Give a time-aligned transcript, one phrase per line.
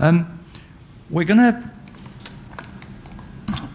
[0.00, 0.40] Um,
[1.10, 1.70] we're going to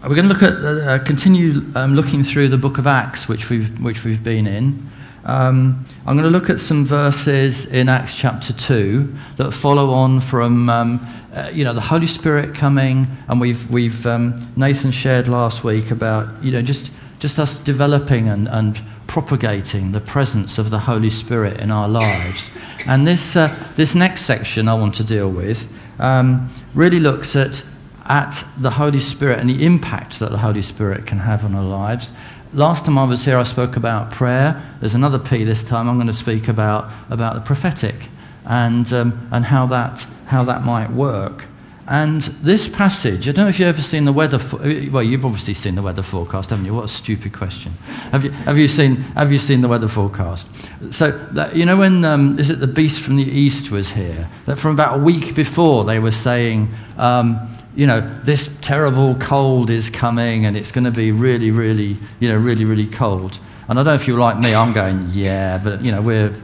[0.02, 3.48] we're going to look at uh, continue um, looking through the book of Acts, which
[3.48, 4.90] we've which we've been in.
[5.24, 10.20] Um, I'm going to look at some verses in Acts chapter two that follow on
[10.20, 15.28] from um, uh, you know the Holy Spirit coming, and we've we've um, Nathan shared
[15.28, 20.70] last week about you know just just us developing and, and propagating the presence of
[20.70, 22.50] the Holy Spirit in our lives.
[22.86, 25.68] And this uh, this next section I want to deal with
[26.00, 27.62] um, really looks at,
[28.06, 31.64] at the Holy Spirit and the impact that the Holy Spirit can have on our
[31.64, 32.10] lives.
[32.52, 34.60] Last time I was here, I spoke about prayer.
[34.80, 35.88] There's another P this time.
[35.88, 38.08] I'm going to speak about, about the prophetic
[38.44, 41.46] and, um, and how, that, how that might work.
[41.90, 44.38] And this passage, I don't know if you've ever seen the weather.
[44.38, 44.58] For,
[44.92, 46.72] well, you've obviously seen the weather forecast, haven't you?
[46.72, 47.72] What a stupid question.
[48.12, 50.46] Have you, have you, seen, have you seen the weather forecast?
[50.92, 54.30] So, that, you know, when um, is it the beast from the east was here?
[54.46, 59.68] That from about a week before they were saying, um, you know, this terrible cold
[59.68, 63.40] is coming and it's going to be really, really, you know, really, really cold.
[63.68, 66.36] And I don't know if you're like me, I'm going, yeah, but, you know, we're,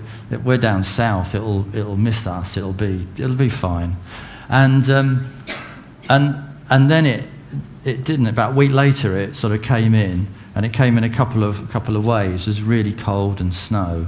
[0.43, 1.37] we're down south.
[1.37, 2.57] It'll, it'll miss us.
[2.57, 3.97] It'll be, it'll be fine.
[4.49, 5.33] And, um,
[6.09, 6.37] and,
[6.71, 7.25] and then it,
[7.85, 8.27] it didn't.
[8.27, 11.45] About a week later, it sort of came in, and it came in a couple
[11.45, 12.47] of, a couple of waves.
[12.47, 14.07] It was really cold and snow,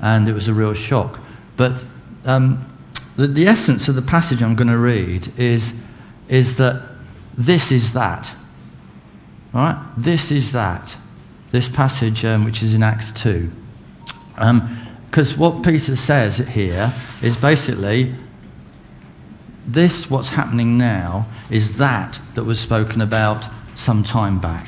[0.00, 1.20] and it was a real shock.
[1.56, 1.84] But
[2.24, 2.66] um,
[3.16, 5.74] the, the essence of the passage I'm going to read is,
[6.28, 6.82] is that
[7.36, 8.32] this is that.
[9.54, 9.86] All right?
[9.96, 10.96] This is that.
[11.50, 13.50] This passage, um, which is in Acts 2.
[14.34, 18.14] Because um, what Peter says here is basically
[19.66, 24.66] this, what's happening now, is that that was spoken about some time back.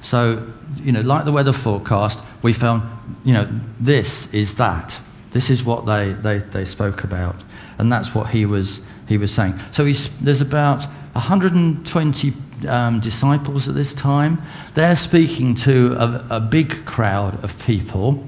[0.00, 2.82] So, you know, like the weather forecast, we found,
[3.24, 4.98] you know, this is that.
[5.30, 7.36] This is what they, they, they spoke about.
[7.78, 9.58] And that's what he was, he was saying.
[9.72, 9.84] So
[10.20, 12.34] there's about 120
[12.68, 14.42] um, disciples at this time.
[14.74, 18.26] They're speaking to a, a big crowd of people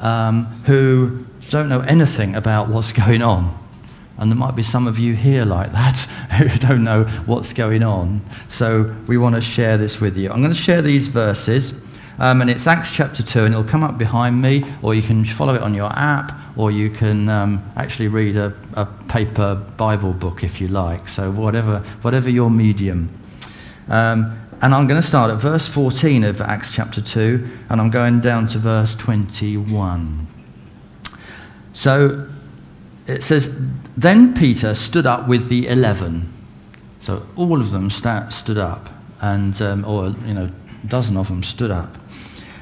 [0.00, 3.56] um, who don't know anything about what's going on.
[4.18, 5.98] And there might be some of you here like that
[6.38, 8.20] who don't know what's going on.
[8.48, 10.30] So we want to share this with you.
[10.30, 11.72] I'm going to share these verses.
[12.20, 15.24] Um, and it's Acts chapter 2, and it'll come up behind me, or you can
[15.24, 20.12] follow it on your app, or you can um, actually read a, a, paper Bible
[20.12, 21.06] book if you like.
[21.06, 23.08] So, whatever, whatever your medium.
[23.88, 27.90] Um, and I'm going to start at verse 14 of Acts chapter 2, and I'm
[27.90, 30.26] going down to verse 21.
[31.72, 32.28] So,
[33.06, 33.56] it says,
[33.98, 36.32] Then Peter stood up with the eleven.
[37.00, 40.52] So all of them stood up, and, um, or, you know,
[40.84, 41.96] a dozen of them stood up.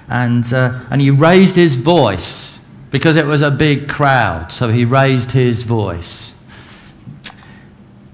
[0.08, 2.58] And, uh, and he raised his voice
[2.90, 4.50] because it was a big crowd.
[4.50, 6.32] So he raised his voice.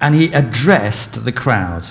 [0.01, 1.87] And he addressed the crowd.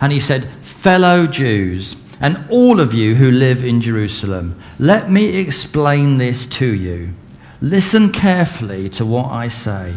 [0.00, 5.36] And he said, Fellow Jews, and all of you who live in Jerusalem, let me
[5.38, 7.14] explain this to you.
[7.60, 9.96] Listen carefully to what I say.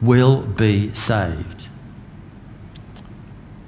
[0.00, 1.64] will be saved.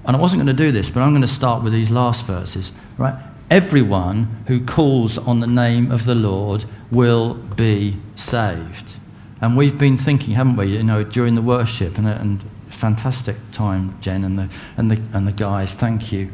[0.04, 2.24] And I wasn't going to do this, but I'm going to start with these last
[2.24, 3.22] verses, right?
[3.50, 8.96] Everyone who calls on the name of the Lord will be saved.
[9.40, 13.98] And we've been thinking, haven't we, you know, during the worship, and, and fantastic time,
[14.00, 16.30] Jen and the, and the, and the guys, thank you.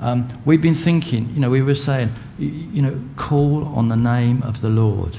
[0.00, 4.42] Um, we've been thinking, you know, we were saying, you, know, call on the name
[4.42, 5.18] of the Lord.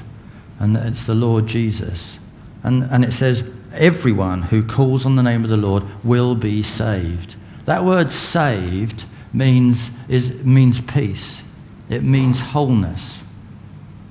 [0.58, 2.18] And it's the Lord Jesus.
[2.62, 3.42] And, and it says,
[3.72, 7.34] everyone who calls on the name of the Lord will be saved.
[7.66, 11.42] That word saved means, is, means peace,
[11.88, 13.20] it means wholeness.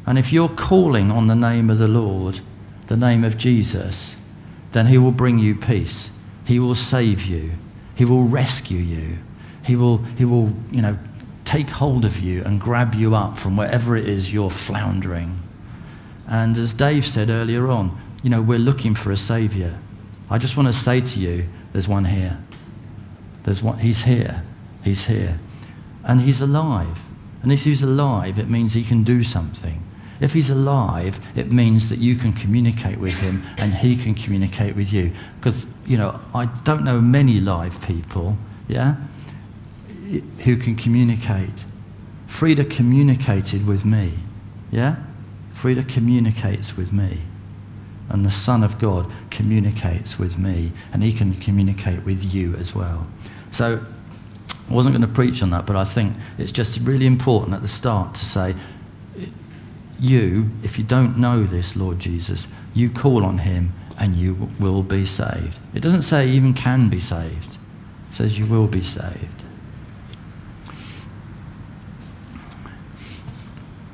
[0.05, 2.39] And if you're calling on the name of the Lord,
[2.87, 4.15] the name of Jesus,
[4.71, 6.09] then he will bring you peace.
[6.45, 7.51] He will save you.
[7.95, 9.19] He will rescue you.
[9.63, 10.97] He will, he will you know,
[11.45, 15.39] take hold of you and grab you up from wherever it is you're floundering.
[16.27, 19.79] And as Dave said earlier on, you know, we're looking for a Savior.
[20.29, 22.37] I just want to say to you, there's one here.
[23.43, 24.43] There's one, he's here.
[24.83, 25.39] He's here.
[26.03, 26.99] And he's alive.
[27.41, 29.83] And if he's alive, it means he can do something.
[30.19, 34.75] If he's alive, it means that you can communicate with him and he can communicate
[34.75, 35.13] with you.
[35.39, 38.37] Because, you know, I don't know many live people,
[38.67, 38.97] yeah,
[40.43, 41.63] who can communicate.
[42.27, 44.19] Frida communicated with me,
[44.71, 44.97] yeah?
[45.53, 47.21] Frida communicates with me.
[48.09, 52.73] And the Son of God communicates with me, and he can communicate with you as
[52.73, 53.07] well.
[53.51, 53.85] So,
[54.69, 57.61] I wasn't going to preach on that, but I think it's just really important at
[57.61, 58.55] the start to say,
[59.99, 64.83] you, if you don't know this, Lord Jesus, you call on him and you will
[64.83, 65.57] be saved.
[65.73, 67.57] It doesn't say even can be saved,
[68.09, 69.38] it says you will be saved.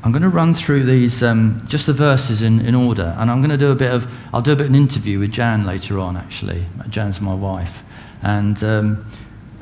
[0.06, 3.40] I'm going to run through these, um, just the verses in, in order, and I'm
[3.40, 5.66] going to do a bit of, I'll do a bit of an interview with Jan
[5.66, 6.68] later on, actually.
[6.90, 7.81] Jan's my wife.
[8.22, 9.07] And, um,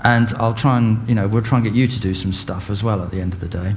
[0.04, 2.70] and I'll try and, you know, we'll try and get you to do some stuff
[2.70, 3.76] as well at the end of the day.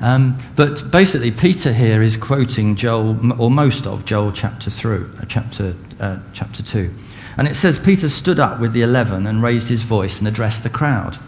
[0.00, 5.24] Um, but basically, Peter here is quoting Joel, or most of Joel chapter, through, uh,
[5.26, 6.92] chapter, uh, chapter 2.
[7.36, 10.64] And it says, Peter stood up with the eleven and raised his voice and addressed
[10.64, 11.20] the crowd.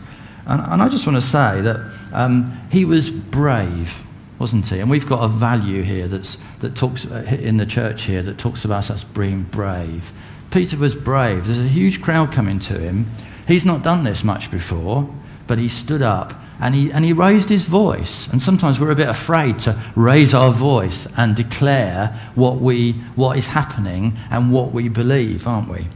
[0.47, 4.03] And, and I just want to say that um, he was brave
[4.45, 4.79] wasn't he?
[4.79, 8.37] And we've got a value here that's, that talks uh, in the church here that
[8.37, 10.13] talks about us being brave.
[10.51, 11.47] Peter was brave.
[11.47, 13.11] There's a huge crowd coming to him.
[13.49, 15.09] He's not done this much before,
[15.47, 18.27] but he stood up and he, and he raised his voice.
[18.27, 23.39] And sometimes we're a bit afraid to raise our voice and declare what, we, what
[23.39, 25.87] is happening and what we believe, aren't we?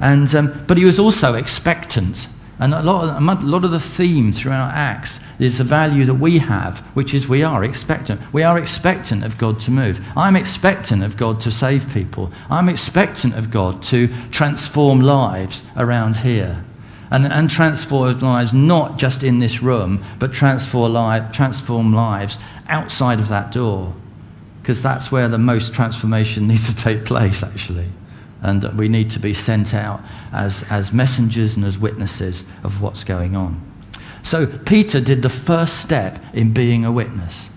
[0.00, 2.28] And, um, but he was also expectant
[2.60, 6.16] and a lot, of, a lot of the theme throughout Acts is the value that
[6.16, 8.20] we have, which is we are expectant.
[8.34, 10.04] We are expectant of God to move.
[10.14, 12.30] I'm expectant of God to save people.
[12.50, 16.62] I'm expectant of God to transform lives around here.
[17.10, 22.36] And, and transform lives not just in this room, but transform, life, transform lives
[22.68, 23.94] outside of that door.
[24.60, 27.88] Because that's where the most transformation needs to take place, actually
[28.42, 30.00] and that we need to be sent out
[30.32, 33.60] as, as messengers and as witnesses of what's going on.
[34.22, 37.48] So Peter did the first step in being a witness.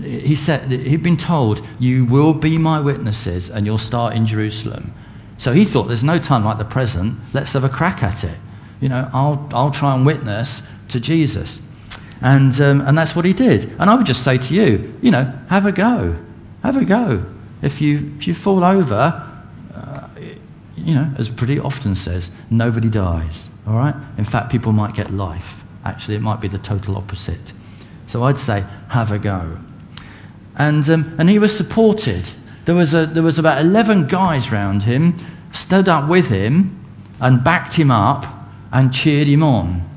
[0.00, 4.92] He said he'd been told, "You will be my witnesses, and you'll start in Jerusalem."
[5.38, 7.18] So he thought, "There's no time like the present.
[7.32, 8.38] Let's have a crack at it.
[8.80, 11.60] You know, I'll I'll try and witness to Jesus."
[12.20, 13.70] And um, and that's what he did.
[13.78, 16.16] And I would just say to you, you know, have a go,
[16.62, 17.24] have a go.
[17.62, 19.33] If you if you fall over,
[20.76, 23.48] you know, as pretty often says, nobody dies.
[23.66, 23.94] All right?
[24.18, 25.64] In fact, people might get life.
[25.84, 27.52] Actually, it might be the total opposite.
[28.06, 29.58] So I'd say, have a go.
[30.56, 32.28] And, um, and he was supported.
[32.64, 35.18] There was, a, there was about 11 guys round him,
[35.52, 36.84] stood up with him
[37.20, 38.26] and backed him up
[38.72, 39.88] and cheered him on.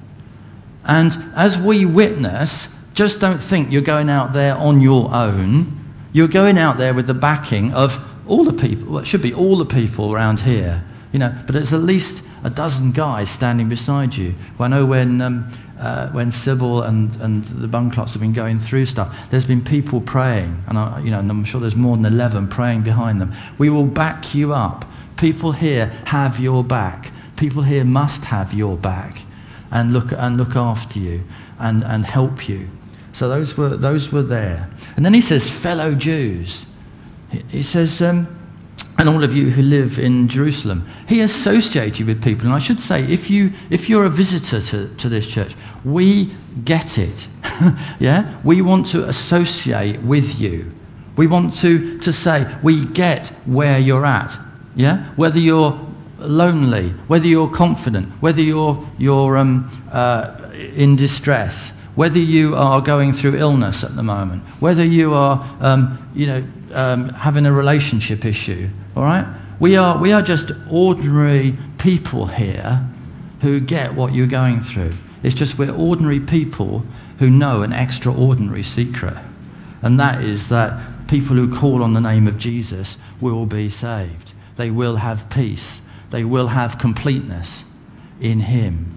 [0.85, 5.73] And as we witness, just don't think you're going out there on your own.
[6.13, 9.33] You're going out there with the backing of all the people, well, it should be
[9.33, 13.69] all the people around here, you know, but there's at least a dozen guys standing
[13.69, 14.35] beside you.
[14.57, 18.59] Well, I know when, um, uh, when Sybil and, and the Bunclots have been going
[18.59, 21.95] through stuff, there's been people praying, and, I, you know, and I'm sure there's more
[21.95, 23.33] than 11 praying behind them.
[23.57, 24.85] We will back you up.
[25.17, 27.11] People here have your back.
[27.35, 29.23] People here must have your back
[29.71, 31.23] and look, and look after you
[31.59, 32.69] and, and help you.
[33.13, 34.69] So those were, those were there.
[34.95, 36.65] And then he says, fellow Jews.
[37.49, 38.27] He says, um,
[38.97, 40.87] and all of you who live in Jerusalem.
[41.07, 42.45] He associated with people.
[42.45, 45.55] And I should say, if, you, if you're a visitor to, to this church,
[45.85, 47.27] we get it.
[47.99, 48.39] yeah?
[48.43, 50.71] We want to associate with you.
[51.15, 54.37] We want to, to say, we get where you're at.
[54.75, 55.05] Yeah?
[55.15, 55.79] Whether you're
[56.17, 63.13] lonely, whether you're confident, whether you're, you're um, uh, in distress, whether you are going
[63.13, 66.43] through illness at the moment, whether you are, um, you know,
[66.77, 69.25] um, having a relationship issue, all right?
[69.59, 72.87] We are, we are just ordinary people here
[73.41, 74.93] who get what you're going through.
[75.23, 76.85] It's just we're ordinary people
[77.17, 79.17] who know an extraordinary secret.
[79.81, 84.33] And that is that people who call on the name of Jesus will be saved.
[84.55, 85.81] They will have peace.
[86.11, 87.63] They will have completeness
[88.21, 88.93] in Him.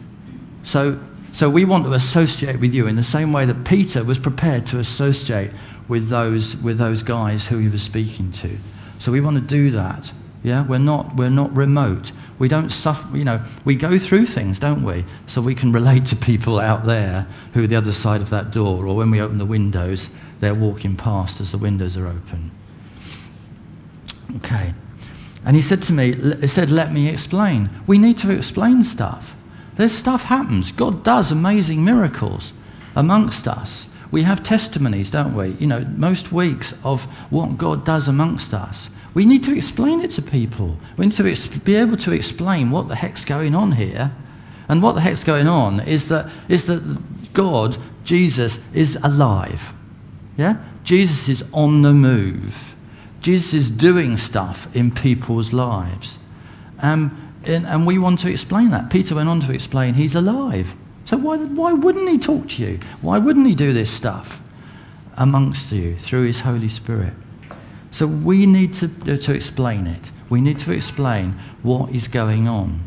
[0.65, 1.01] So,
[1.33, 4.67] so we want to associate with you in the same way that Peter was prepared
[4.67, 5.51] to associate
[5.91, 8.57] with those, with those guys who he was speaking to.
[8.99, 10.13] So we want to do that.
[10.43, 12.13] Yeah, we're not, we're not remote.
[12.39, 15.05] We don't suffer, you know, we go through things, don't we?
[15.27, 18.51] So we can relate to people out there who are the other side of that
[18.51, 22.51] door, or when we open the windows, they're walking past as the windows are open.
[24.37, 24.73] Okay.
[25.45, 27.69] And he said to me, he said, let me explain.
[27.87, 29.35] We need to explain stuff.
[29.77, 30.73] This stuff happens.
[30.73, 32.53] God does amazing miracles
[32.95, 33.89] amongst us.
[34.11, 35.51] We have testimonies, don't we?
[35.53, 38.91] You know, most weeks of what God does amongst us.
[39.15, 40.77] We need to explain it to people.
[40.97, 44.13] We need to be able to explain what the heck's going on here.
[44.69, 49.73] And what the heck's going on is that, is that God, Jesus, is alive.
[50.37, 50.65] Yeah?
[50.85, 52.75] Jesus is on the move.
[53.21, 56.19] Jesus is doing stuff in people's lives.
[56.81, 58.91] Um, and, and we want to explain that.
[58.91, 60.75] Peter went on to explain he's alive.
[61.11, 62.79] So why, why wouldn't he talk to you?
[63.01, 64.41] Why wouldn't he do this stuff
[65.17, 67.15] amongst you through his Holy Spirit?
[67.91, 70.13] So we need to, uh, to explain it.
[70.29, 71.33] We need to explain
[71.65, 72.87] what is going on.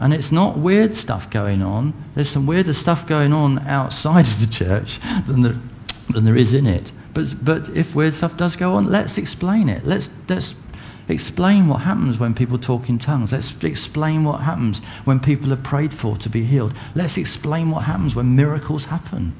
[0.00, 1.94] And it's not weird stuff going on.
[2.16, 4.98] There's some weirder stuff going on outside of the church
[5.28, 5.56] than there,
[6.08, 6.90] than there is in it.
[7.14, 9.86] But, but if weird stuff does go on, let's explain it.
[9.86, 10.56] Let's, let's
[11.10, 13.32] explain what happens when people talk in tongues.
[13.32, 16.74] Let's explain what happens when people are prayed for to be healed.
[16.94, 19.34] Let's explain what happens when miracles happen.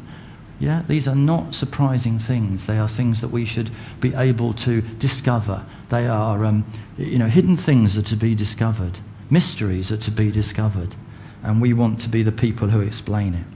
[0.58, 2.66] Yeah, these are not surprising things.
[2.66, 5.64] They are things that we should be able to discover.
[5.88, 6.66] They are, um,
[6.98, 8.98] you know, hidden things are to be discovered.
[9.30, 10.94] Mysteries are to be discovered.
[11.42, 13.46] And we want to be the people who explain it.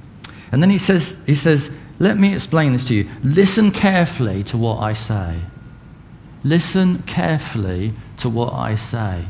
[0.50, 3.10] And then he says, he says, let me explain this to you.
[3.22, 5.40] Listen carefully to what I say.
[6.44, 9.24] Listen carefully to what I say.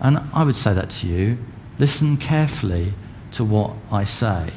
[0.00, 1.38] And I would say that to you.
[1.78, 2.94] Listen carefully
[3.32, 4.52] to what I say.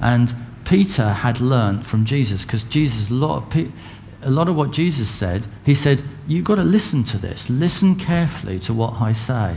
[0.00, 3.72] And Peter had learned from Jesus because Jesus, a lot, of pe-
[4.22, 7.50] a lot of what Jesus said, he said, You've got to listen to this.
[7.50, 9.56] Listen carefully to what I say.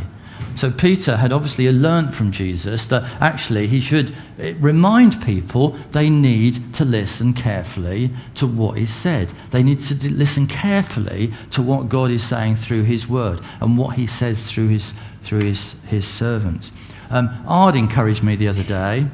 [0.55, 6.09] So Peter had obviously learned from Jesus that actually he should eh, remind people they
[6.09, 9.33] need to listen carefully to what is said.
[9.51, 13.95] They need to listen carefully to what God is saying through his word and what
[13.95, 14.93] he says through his,
[15.23, 16.71] through his, his servants.
[17.09, 19.07] Um, Ard encouraged me the other day.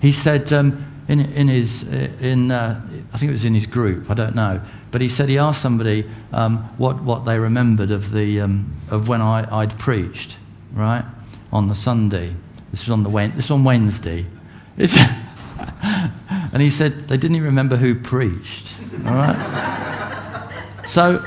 [0.00, 2.80] He said um, in, in his, uh, in, uh,
[3.12, 5.60] I think it was in his group, I don't know, but he said he asked
[5.60, 10.36] somebody um, what, what they remembered of, the, um, of when I, I'd preached,
[10.72, 11.04] right,
[11.52, 12.34] on the Sunday.
[12.70, 14.26] This was on, the, this was on Wednesday.
[14.78, 18.74] and he said they didn't even remember who preached,
[19.06, 20.48] all right?
[20.88, 21.24] so,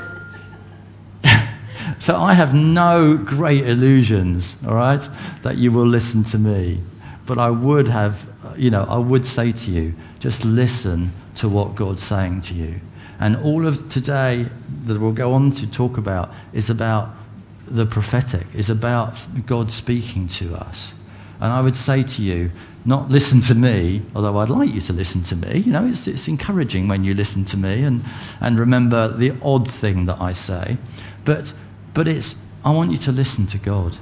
[1.98, 5.06] so I have no great illusions, all right,
[5.42, 6.80] that you will listen to me.
[7.26, 11.74] But I would have you know, I would say to you, just listen to what
[11.74, 12.80] God's saying to you.
[13.20, 14.46] And all of today
[14.86, 17.14] that we'll go on to talk about is about
[17.74, 20.94] the prophetic, is about God speaking to us.
[21.40, 22.52] And I would say to you,
[22.84, 25.58] not listen to me, although I'd like you to listen to me.
[25.58, 28.04] You know, it's, it's encouraging when you listen to me and,
[28.40, 30.78] and remember the odd thing that I say.
[31.24, 31.52] But,
[31.94, 33.98] but it's, I want you to listen to God.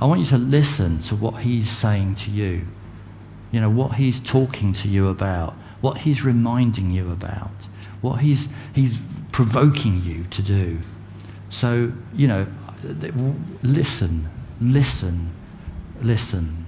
[0.00, 2.66] I want you to listen to what He's saying to you
[3.56, 7.50] you know, what he's talking to you about, what he's reminding you about,
[8.00, 8.98] what he's, he's
[9.32, 10.80] provoking you to do.
[11.48, 12.46] So, you know,
[12.82, 14.28] listen,
[14.60, 15.32] listen,
[16.02, 16.66] listen.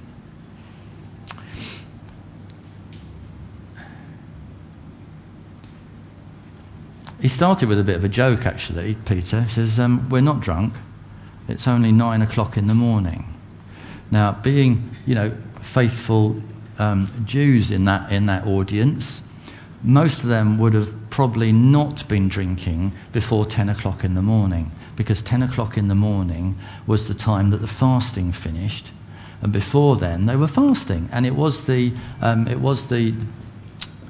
[7.20, 9.42] He started with a bit of a joke, actually, Peter.
[9.42, 10.74] He says, um, We're not drunk.
[11.48, 13.34] It's only nine o'clock in the morning.
[14.10, 16.40] Now, being, you know, faithful
[16.78, 19.22] um, Jews in that, in that audience,
[19.82, 24.70] most of them would have probably not been drinking before 10 o'clock in the morning
[24.98, 28.90] because 10 o'clock in the morning was the time that the fasting finished.
[29.40, 31.08] And before then, they were fasting.
[31.12, 33.14] And it was the, um, it was the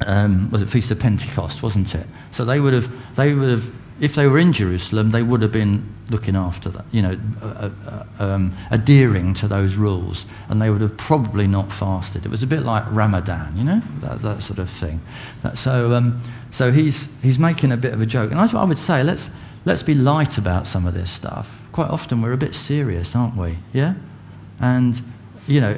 [0.07, 2.07] um, was it Feast of Pentecost, wasn't it?
[2.31, 5.53] So they would have, they would have if they were in Jerusalem, they would have
[5.53, 10.71] been looking after that, you know, uh, uh, um, adhering to those rules, and they
[10.71, 12.25] would have probably not fasted.
[12.25, 15.01] It was a bit like Ramadan, you know, that, that sort of thing.
[15.43, 18.31] That, so, um, so he's, he's making a bit of a joke.
[18.31, 19.31] And I, I would say, let's,
[19.69, 21.61] let's be light about some of this stuff.
[21.73, 23.59] Quite often we're a bit serious, aren't we?
[23.75, 23.95] Yeah?
[24.59, 25.01] And,
[25.47, 25.77] you know,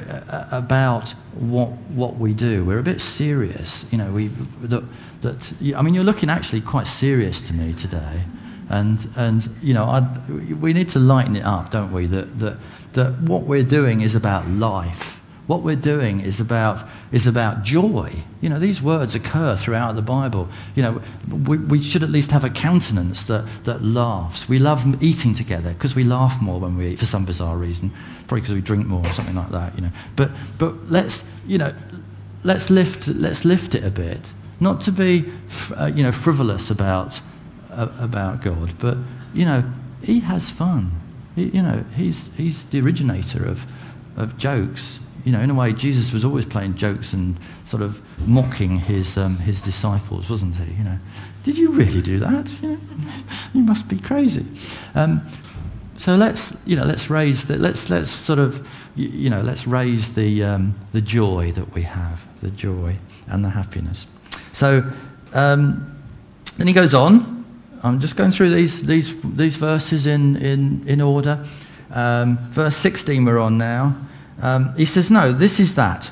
[0.49, 2.63] about what, what we do.
[2.63, 3.85] We're a bit serious.
[3.91, 4.27] You know, we,
[4.61, 4.87] the,
[5.21, 8.23] that, I mean, you're looking actually quite serious to me today.
[8.69, 12.05] And, and you know, I'd, we need to lighten it up, don't we?
[12.05, 12.57] That, that,
[12.93, 15.19] that what we're doing is about life.
[15.51, 18.23] What we're doing is about, is about joy.
[18.39, 20.47] You know, these words occur throughout the Bible.
[20.75, 24.47] You know, we, we should at least have a countenance that, that laughs.
[24.47, 27.91] We love eating together because we laugh more when we eat for some bizarre reason.
[28.27, 29.91] Probably because we drink more or something like that, you know.
[30.15, 31.75] But, but let's, you know,
[32.45, 34.21] let's lift, let's lift it a bit.
[34.61, 35.25] Not to be,
[35.75, 37.19] uh, you know, frivolous about,
[37.69, 38.97] uh, about God, but,
[39.33, 39.69] you know,
[40.01, 40.93] he has fun.
[41.35, 43.65] He, you know, he's, he's the originator of,
[44.15, 44.99] of jokes.
[45.23, 49.17] You know, in a way, Jesus was always playing jokes and sort of mocking his,
[49.17, 50.73] um, his disciples, wasn't he?
[50.73, 50.99] You know,
[51.43, 52.49] did you really do that?
[52.61, 52.79] You, know,
[53.53, 54.45] you must be crazy.
[54.95, 55.21] Um,
[55.97, 60.15] so let's, you know, let's raise the, let's, let's sort of, you know, let's raise
[60.15, 62.95] the, um, the joy that we have, the joy
[63.27, 64.07] and the happiness.
[64.53, 64.91] So
[65.33, 66.01] um,
[66.57, 67.45] then he goes on.
[67.83, 71.45] I'm just going through these, these, these verses in, in, in order.
[71.91, 73.95] Um, verse 16 we're on now.
[74.41, 76.11] Um, he says, No, this is that.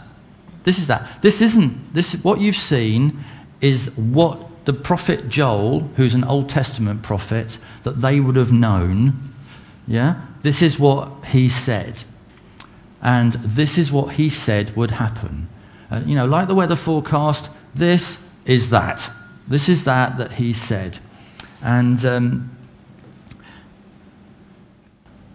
[0.63, 1.21] This is that.
[1.21, 3.23] This isn't, this, what you've seen
[3.59, 9.33] is what the prophet Joel, who's an Old Testament prophet, that they would have known.
[9.87, 10.21] Yeah?
[10.43, 12.03] This is what he said.
[13.01, 15.49] And this is what he said would happen.
[15.89, 19.09] Uh, you know, like the weather forecast, this is that.
[19.47, 20.99] This is that that he said.
[21.61, 22.55] And, um,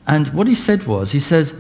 [0.07, 1.55] and what he said was, he says,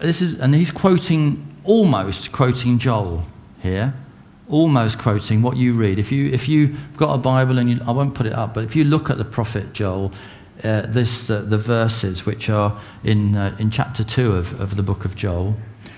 [0.00, 3.24] this is, and he's quoting, almost quoting Joel
[3.62, 3.94] here,
[4.48, 5.98] almost quoting what you read.
[5.98, 8.64] If, you, if you've got a Bible, and you, I won't put it up, but
[8.64, 10.12] if you look at the prophet Joel,
[10.64, 14.82] uh, this, uh, the verses which are in, uh, in chapter 2 of, of the
[14.82, 15.56] book of Joel,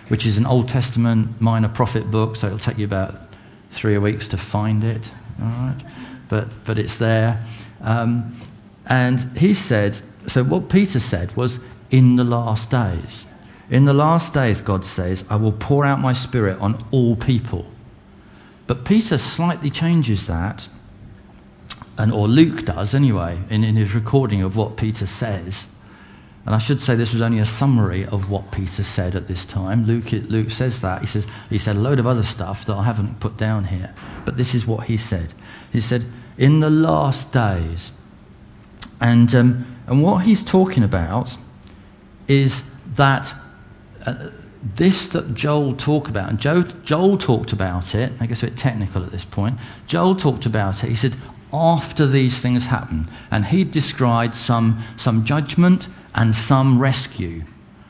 [0.08, 3.14] which is an Old Testament minor prophet book, so it'll take you about
[3.70, 5.02] three weeks to find it,
[5.40, 5.82] all right?
[6.28, 7.44] But, but it's there.
[7.80, 8.38] Um,
[8.86, 13.24] and he said, so what Peter said was, in the last days.
[13.70, 17.66] In the last days, God says, I will pour out my spirit on all people.
[18.66, 20.68] But Peter slightly changes that,
[21.98, 25.66] and, or Luke does anyway, in, in his recording of what Peter says.
[26.46, 29.44] And I should say this was only a summary of what Peter said at this
[29.44, 29.84] time.
[29.84, 31.02] Luke, Luke says that.
[31.02, 33.94] He says he said a load of other stuff that I haven't put down here.
[34.24, 35.34] But this is what he said.
[35.70, 36.06] He said,
[36.38, 37.92] in the last days.
[39.00, 41.36] And, um, and what he's talking about
[42.28, 42.64] is
[42.96, 43.34] that
[44.06, 44.30] uh,
[44.76, 48.56] this that Joel talked about, and Joel, Joel talked about it, I guess a bit
[48.56, 49.58] technical at this point.
[49.86, 50.90] Joel talked about it.
[50.90, 51.16] He said,
[51.52, 57.44] after these things happen, and he described some, some judgment and some rescue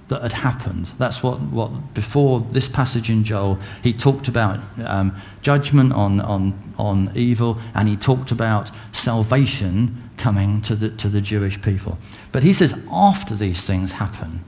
[0.08, 0.90] that had happened.
[0.98, 6.74] That's what, what before this passage in Joel, he talked about um, judgment on, on,
[6.78, 11.98] on evil and he talked about salvation coming to the, to the Jewish people.
[12.32, 14.44] But he says after these things happen.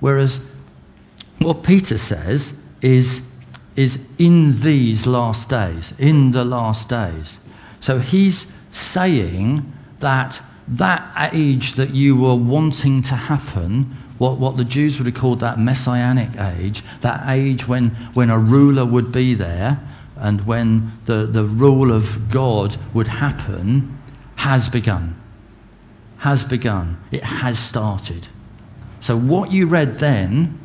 [0.00, 0.40] Whereas
[1.40, 3.22] what Peter says is,
[3.74, 7.38] is in these last days, in the last days.
[7.80, 14.66] So he's saying that that age that you were wanting to happen what, what the
[14.66, 19.32] Jews would have called that messianic age, that age when, when a ruler would be
[19.32, 19.80] there
[20.16, 23.98] and when the, the rule of God would happen,
[24.36, 25.18] has begun.
[26.18, 27.02] Has begun.
[27.10, 28.28] It has started.
[29.00, 30.59] So, what you read then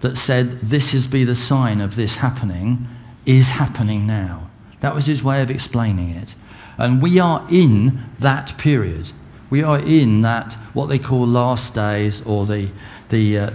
[0.00, 2.88] that said, This is be the sign of this happening,
[3.26, 4.50] is happening now.
[4.80, 6.34] That was his way of explaining it.
[6.76, 9.12] And we are in that period.
[9.50, 12.68] We are in that, what they call last days or the,
[13.08, 13.50] the, uh,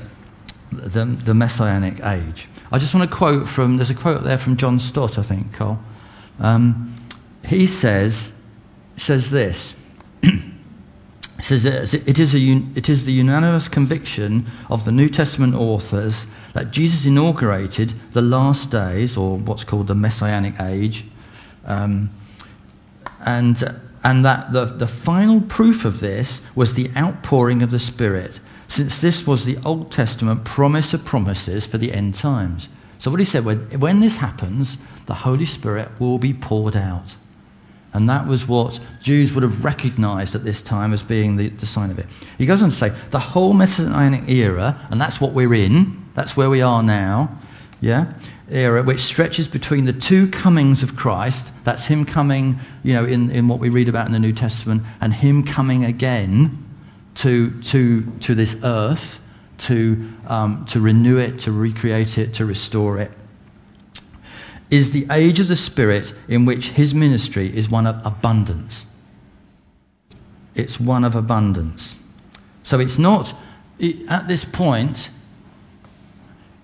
[0.72, 2.50] the, the, Messianic age.
[2.72, 5.54] I just want to quote from, there's a quote there from John Stott, I think,
[5.54, 5.80] Cole.
[6.40, 6.98] Um,
[7.46, 8.32] he says,
[8.98, 9.76] says this.
[11.44, 12.40] He says it is, a,
[12.74, 18.72] it is the unanimous conviction of the New Testament authors that Jesus inaugurated the last
[18.72, 21.04] days, or what's called the Messianic age,
[21.66, 22.12] um,
[23.26, 23.62] and
[24.06, 29.02] and that the, the final proof of this was the outpouring of the Spirit, since
[29.02, 32.70] this was the Old Testament promise of promises for the end times.
[33.00, 34.78] So, what he said, when, when this happens,
[35.08, 37.18] the Holy Spirit will be poured out.
[37.94, 41.68] And that was what Jews would have recognized at this time as being the, the
[41.68, 42.08] sign of it.
[42.38, 46.36] He goes on to say, the whole Messianic era, and that's what we're in, that's
[46.36, 47.40] where we are now,
[47.82, 48.14] yeah,
[48.50, 51.52] era, which stretches between the two comings of Christ.
[51.64, 54.84] That's him coming, you know, in, in what we read about in the New Testament,
[55.00, 56.66] and him coming again
[57.16, 59.22] to, to, to this earth
[59.60, 63.12] to, um, to renew it, to recreate it, to restore it.
[64.74, 68.88] Is the age of the Spirit in which his ministry is one of abundance.
[70.56, 72.00] It's one of abundance.
[72.64, 73.36] So it's not,
[73.78, 75.12] it, at this point,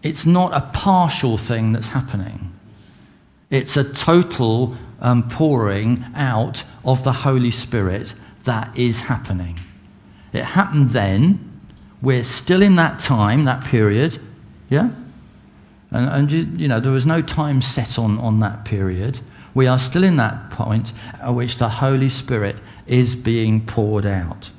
[0.02, 2.52] it's not a partial thing that's happening.
[3.52, 9.60] It's a total um, pouring out of the Holy Spirit that is happening.
[10.34, 11.62] It happened then.
[12.02, 14.19] We're still in that time, that period.
[14.67, 14.89] Yeah?
[15.91, 19.19] And, and you, know, there was no time set on, on that period.
[19.54, 24.52] We are still in that point at which the Holy Spirit is being poured out.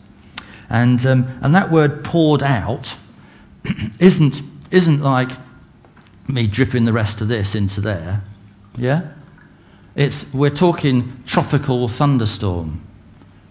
[0.68, 2.96] And, um, and that word poured out
[3.98, 5.30] isn't, isn't like
[6.28, 8.22] me dripping the rest of this into there.
[8.76, 9.02] Yeah?
[9.94, 12.86] It's, we're talking tropical thunderstorm.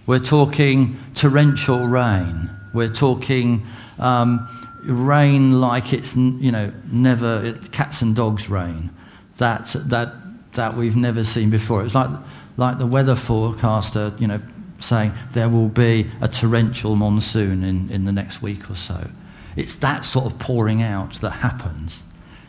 [0.05, 2.49] We're talking torrential rain.
[2.73, 3.67] We're talking
[3.99, 8.89] um, rain like it's, you know, never, cats and dogs rain.
[9.37, 10.13] That, that,
[10.53, 11.83] that we've never seen before.
[11.85, 12.09] It's like,
[12.57, 14.41] like the weather forecaster, you know,
[14.79, 19.09] saying there will be a torrential monsoon in, in the next week or so.
[19.55, 21.99] It's that sort of pouring out that happens.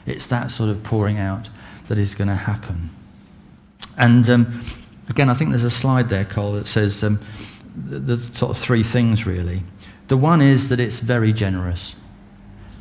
[0.07, 1.49] It's that sort of pouring out
[1.89, 2.91] that is going to happen.
[3.97, 4.63] And um,
[5.09, 7.21] again, I think there's a slide there, Cole, that says um,
[7.75, 9.63] there's sort of three things really.
[10.09, 11.95] The one is that it's very generous.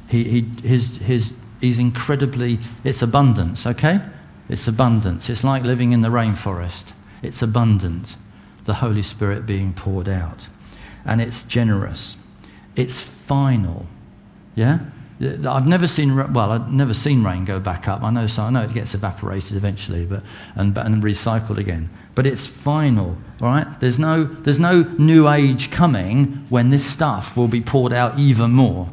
[0.10, 4.02] He, he, his, his, he's incredibly, it's abundance, okay?
[4.50, 5.30] It's abundance.
[5.30, 6.94] It's like living in the rainforest.
[7.22, 8.16] It's abundant,
[8.66, 10.48] the Holy Spirit being poured out.
[11.06, 12.18] And it's generous.
[12.76, 13.86] It's final.
[14.56, 14.80] Yeah?
[15.22, 18.04] I've never seen well, I've never seen rain go back up.
[18.04, 20.24] I know, so I know it gets evaporated eventually, but
[20.56, 21.90] and, and recycled again.
[22.16, 23.68] But it's final, all right?
[23.82, 28.52] There's no there's no new age coming when this stuff will be poured out even
[28.52, 28.90] more.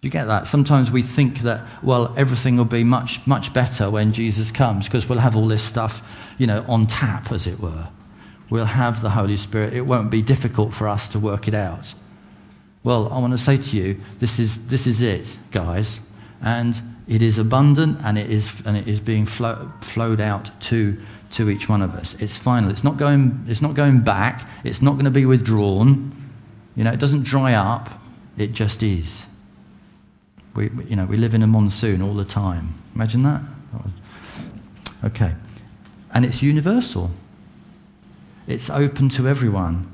[0.00, 0.46] You get that?
[0.46, 5.08] Sometimes we think that, well, everything will be much, much better when Jesus comes because
[5.08, 6.02] we'll have all this stuff,
[6.38, 7.88] you know, on tap, as it were.
[8.48, 9.74] We'll have the Holy Spirit.
[9.74, 11.94] It won't be difficult for us to work it out.
[12.84, 15.98] Well, I want to say to you, this is, this is it, guys.
[16.40, 20.96] And it is abundant and it is, and it is being flow, flowed out to,
[21.32, 22.14] to each one of us.
[22.20, 22.70] It's final.
[22.70, 24.48] It's not, going, it's not going back.
[24.62, 26.12] It's not going to be withdrawn.
[26.76, 28.00] You know, it doesn't dry up.
[28.36, 29.26] It just is.
[30.58, 32.74] We, you know, we live in a monsoon all the time.
[32.96, 33.42] Imagine that.
[35.04, 35.34] Okay.
[36.12, 37.12] And it's universal.
[38.48, 39.86] It's open to everyone.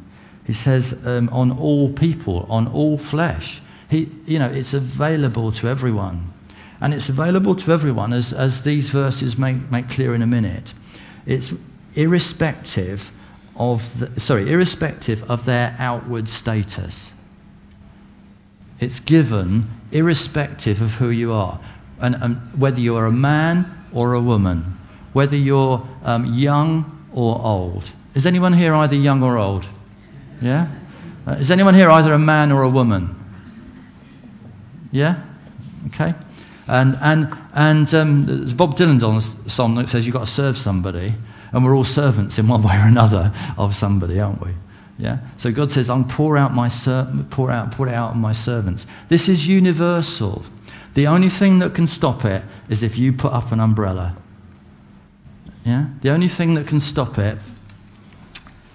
[0.46, 3.60] He says, um, on all people, on all flesh.
[3.90, 6.32] He, you know, it's available to everyone.
[6.80, 10.72] And it's available to everyone, as, as these verses make, make clear in a minute.
[11.26, 11.52] It's
[11.94, 13.12] irrespective
[13.54, 17.12] of, the, sorry, irrespective of their outward status.
[18.80, 21.60] It's given irrespective of who you are,
[22.00, 24.78] and, and whether you're a man or a woman,
[25.12, 27.92] whether you're um, young or old.
[28.14, 29.66] Is anyone here either young or old?
[30.42, 30.68] Yeah?
[31.26, 33.14] Uh, is anyone here either a man or a woman?
[34.92, 35.22] Yeah?
[35.88, 36.14] Okay.
[36.66, 41.14] And, and, and um, there's Bob Dylan's song that says you've got to serve somebody,
[41.52, 44.52] and we're all servants in one way or another of somebody, aren't we?
[44.98, 45.18] Yeah?
[45.36, 48.32] So God says, I'll pour out, my ser- pour, out, pour it out on my
[48.32, 48.86] servants.
[49.08, 50.44] This is universal.
[50.94, 54.16] The only thing that can stop it is if you put up an umbrella.
[55.64, 55.86] Yeah?
[56.02, 57.38] The only thing that can stop it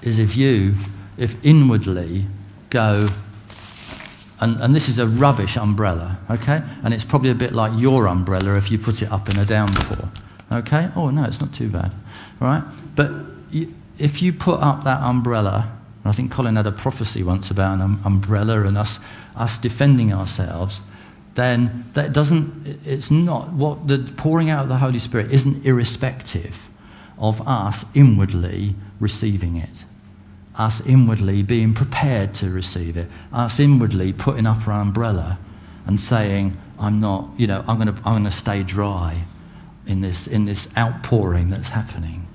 [0.01, 0.75] is if you
[1.17, 2.25] if inwardly
[2.69, 3.07] go,
[4.39, 6.63] and, and this is a rubbish umbrella, okay?
[6.81, 9.45] And it's probably a bit like your umbrella if you put it up in a
[9.45, 10.09] downpour,
[10.49, 10.89] okay?
[10.95, 11.91] Oh, no, it's not too bad,
[12.39, 12.63] right?
[12.95, 13.11] But
[13.97, 17.81] if you put up that umbrella, I think Colin had a prophecy once about an
[17.81, 18.99] um, umbrella and us,
[19.35, 20.81] us defending ourselves,
[21.35, 26.69] then that doesn't, it's not, what the pouring out of the Holy Spirit isn't irrespective
[27.17, 29.69] of us inwardly receiving it.
[30.55, 35.37] Us inwardly being prepared to receive it, us inwardly putting up our umbrella
[35.85, 39.25] and saying, I'm not, you know, I'm going to I'm going to stay dry
[39.85, 42.28] in this, in this outpouring that's happening.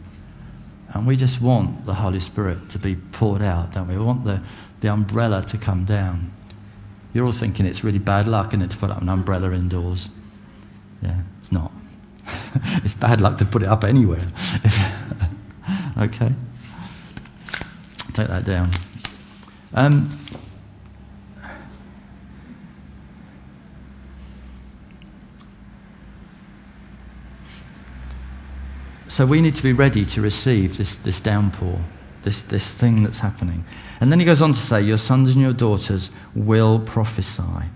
[0.94, 3.98] And we just want the Holy Spirit to be poured out, don't we?
[3.98, 4.40] We want the,
[4.80, 6.32] the umbrella to come down.
[7.12, 10.08] You're all thinking it's really bad luck, isn't it, to put up an umbrella indoors?
[11.02, 11.72] Yeah, it's not.
[12.84, 14.26] it's bad luck to put it up anywhere.
[15.98, 16.32] okay?
[18.14, 18.70] take that down.
[19.74, 20.08] Um,
[29.14, 31.78] so we need to be ready to receive this, this downpour,
[32.24, 33.64] this, this thing that's happening.
[34.00, 37.70] And then he goes on to say, Your sons and your daughters will prophesy.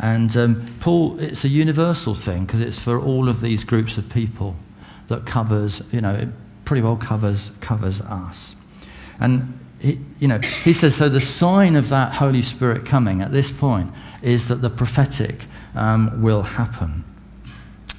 [0.00, 4.10] And um, Paul, it's a universal thing because it's for all of these groups of
[4.10, 4.56] people
[5.06, 6.30] that covers, you know, it
[6.64, 8.56] pretty well covers, covers us.
[9.20, 13.30] And he, you know, he says, so the sign of that Holy Spirit coming at
[13.30, 15.44] this point is that the prophetic
[15.76, 17.04] um, will happen.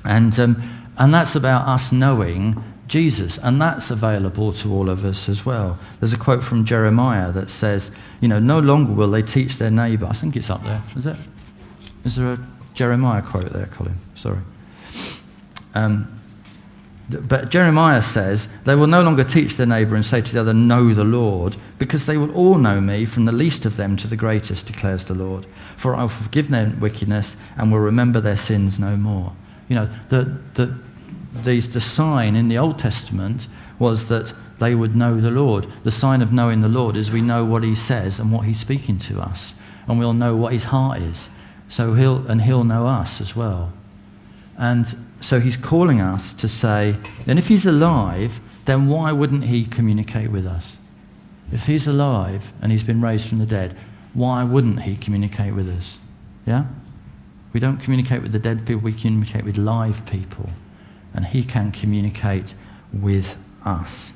[0.03, 5.27] And, um, and that's about us knowing Jesus, and that's available to all of us
[5.27, 5.79] as well.
[5.99, 7.89] There's a quote from Jeremiah that says,
[8.21, 10.05] you know, no longer will they teach their neighbour.
[10.05, 10.81] I think it's up there.
[10.95, 11.17] Is it?
[12.03, 12.39] Is there a
[12.75, 13.97] Jeremiah quote there, Colin?
[14.15, 14.39] Sorry.
[15.73, 16.11] Um,
[17.09, 20.53] but Jeremiah says, They will no longer teach their neighbour and say to the other,
[20.53, 24.07] Know the Lord, because they will all know me, from the least of them to
[24.07, 25.45] the greatest, declares the Lord.
[25.77, 29.33] For I will forgive their wickedness and will remember their sins no more.
[29.67, 30.77] You know, the, the,
[31.43, 33.47] the, the sign in the Old Testament
[33.79, 35.67] was that they would know the Lord.
[35.83, 38.59] The sign of knowing the Lord is we know what he says and what he's
[38.59, 39.53] speaking to us,
[39.87, 41.29] and we'll know what his heart is.
[41.69, 43.73] So he'll, and he'll know us as well.
[44.57, 46.95] And so he's calling us to say,
[47.27, 50.73] and if he's alive, then why wouldn't he communicate with us?
[51.51, 53.75] If he's alive and he's been raised from the dead,
[54.13, 55.97] why wouldn't he communicate with us?
[56.45, 56.65] Yeah?
[57.53, 60.49] We don't communicate with the dead people, we communicate with live people.
[61.15, 62.53] And he can communicate
[62.93, 64.13] with us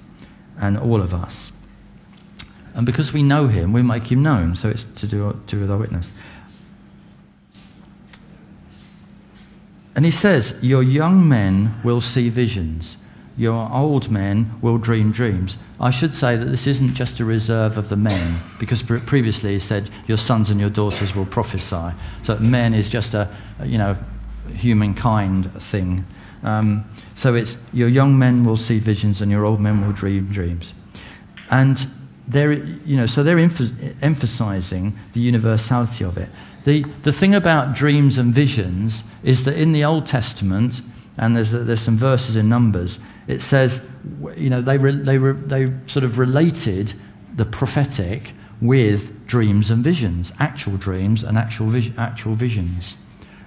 [0.60, 1.52] and all of us.
[2.76, 4.56] And because we know him, we make him known.
[4.56, 6.12] So it's to do, do with our witness.
[9.96, 12.96] And he says, Your young men will see visions,
[13.38, 15.58] your old men will dream dreams.
[15.80, 19.60] I should say that this isn't just a reserve of the men, because previously he
[19.60, 21.92] said, Your sons and your daughters will prophesy.
[22.24, 23.30] So men is just a,
[23.64, 23.98] you know,
[24.54, 26.06] humankind thing.
[26.44, 30.28] Um, so it's your young men will see visions and your old men will dream
[30.28, 30.74] dreams.
[31.50, 31.88] And
[32.28, 36.30] they're, you know, so they're emphasizing the universality of it.
[36.64, 40.82] The, the thing about dreams and visions is that in the Old Testament,
[41.18, 43.82] and there's, there's some verses in Numbers, it says,
[44.36, 46.94] you know, they, re, they, re, they sort of related
[47.36, 52.96] the prophetic with dreams and visions, actual dreams and actual, vis- actual visions.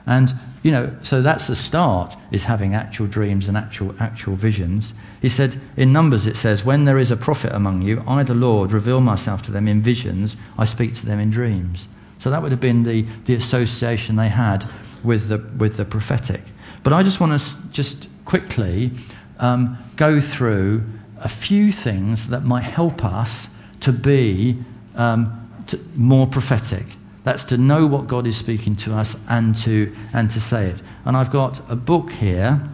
[0.07, 4.95] And, you know, so that's the start, is having actual dreams and actual, actual visions.
[5.21, 8.35] He said, in Numbers it says, When there is a prophet among you, I, the
[8.35, 11.87] Lord, reveal myself to them in visions, I speak to them in dreams.
[12.19, 14.69] So that would have been the, the association they had
[15.05, 16.43] with the, with the prophetic.
[16.83, 18.91] But I just want to just quickly
[19.39, 20.85] um, go through
[21.19, 23.49] a few things that might help us
[23.81, 24.63] to be
[24.97, 26.85] um, to, more prophetic.
[27.25, 30.83] That's to know what God is speaking to us and to, and to say it.
[31.05, 32.69] And I've got a book here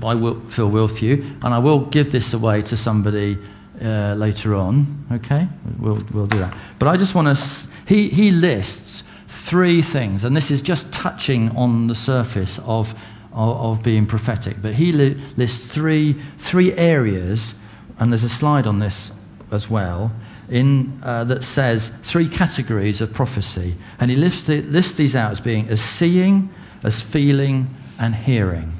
[0.00, 3.38] by Will, Phil Wilthew, and I will give this away to somebody
[3.82, 5.06] uh, later on.
[5.12, 5.48] Okay?
[5.78, 6.56] We'll, we'll do that.
[6.78, 11.50] But I just want to he, he lists three things, and this is just touching
[11.56, 12.94] on the surface of,
[13.32, 17.54] of, of being prophetic, but he li- lists three, three areas,
[17.98, 19.10] and there's a slide on this
[19.50, 20.12] as well,
[20.48, 23.76] in, uh, that says three categories of prophecy.
[23.98, 26.50] And he lists, the, lists these out as being as seeing,
[26.82, 28.72] as feeling, and hearing.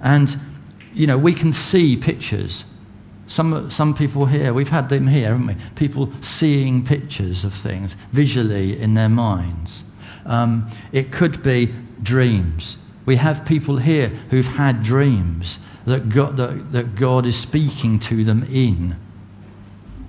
[0.00, 0.36] And,
[0.92, 2.64] you know, we can see pictures
[3.32, 5.56] some, some people here, we've had them here, haven't we?
[5.74, 9.82] People seeing pictures of things visually in their minds.
[10.26, 12.76] Um, it could be dreams.
[13.06, 18.22] We have people here who've had dreams that God, that, that God is speaking to
[18.22, 18.96] them in.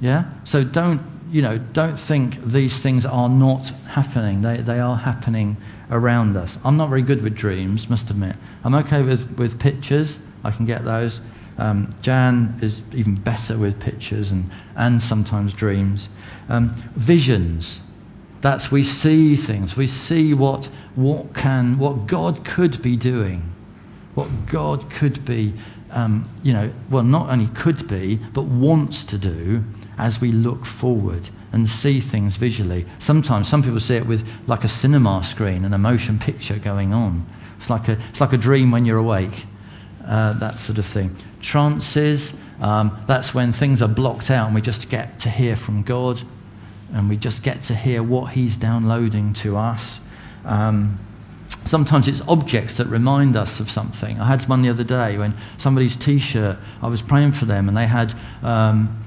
[0.03, 0.25] Yeah?
[0.43, 4.41] So don't, you know, don't think these things are not happening.
[4.41, 5.55] They, they are happening
[5.89, 6.59] around us.
[6.65, 8.35] I'm not very good with dreams, must admit.
[8.65, 10.19] I'm okay with, with pictures.
[10.43, 11.21] I can get those.
[11.57, 16.09] Um, Jan is even better with pictures and, and sometimes dreams.
[16.49, 17.79] Um, visions.
[18.41, 19.77] That's we see things.
[19.77, 23.53] We see what, what, can, what God could be doing.
[24.15, 25.53] What God could be,
[25.91, 29.63] um, you know, well, not only could be, but wants to do
[29.97, 32.85] as we look forward and see things visually.
[32.99, 36.93] Sometimes some people see it with like a cinema screen and a motion picture going
[36.93, 37.25] on.
[37.59, 39.45] It's like a, it's like a dream when you're awake,
[40.05, 42.33] uh, that sort of thing trances.
[42.59, 46.21] Um, that's when things are blocked out and we just get to hear from God
[46.93, 49.99] and we just get to hear what He's downloading to us.
[50.45, 50.99] Um,
[51.65, 54.19] sometimes it's objects that remind us of something.
[54.19, 57.67] I had one the other day when somebody's t shirt, I was praying for them
[57.67, 59.02] and they had, um,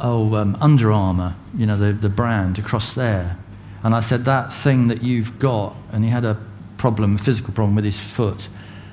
[0.00, 3.38] oh, um, Under Armour, you know, the, the brand across there.
[3.82, 6.36] And I said, that thing that you've got, and he had a
[6.76, 8.48] problem, a physical problem with his foot,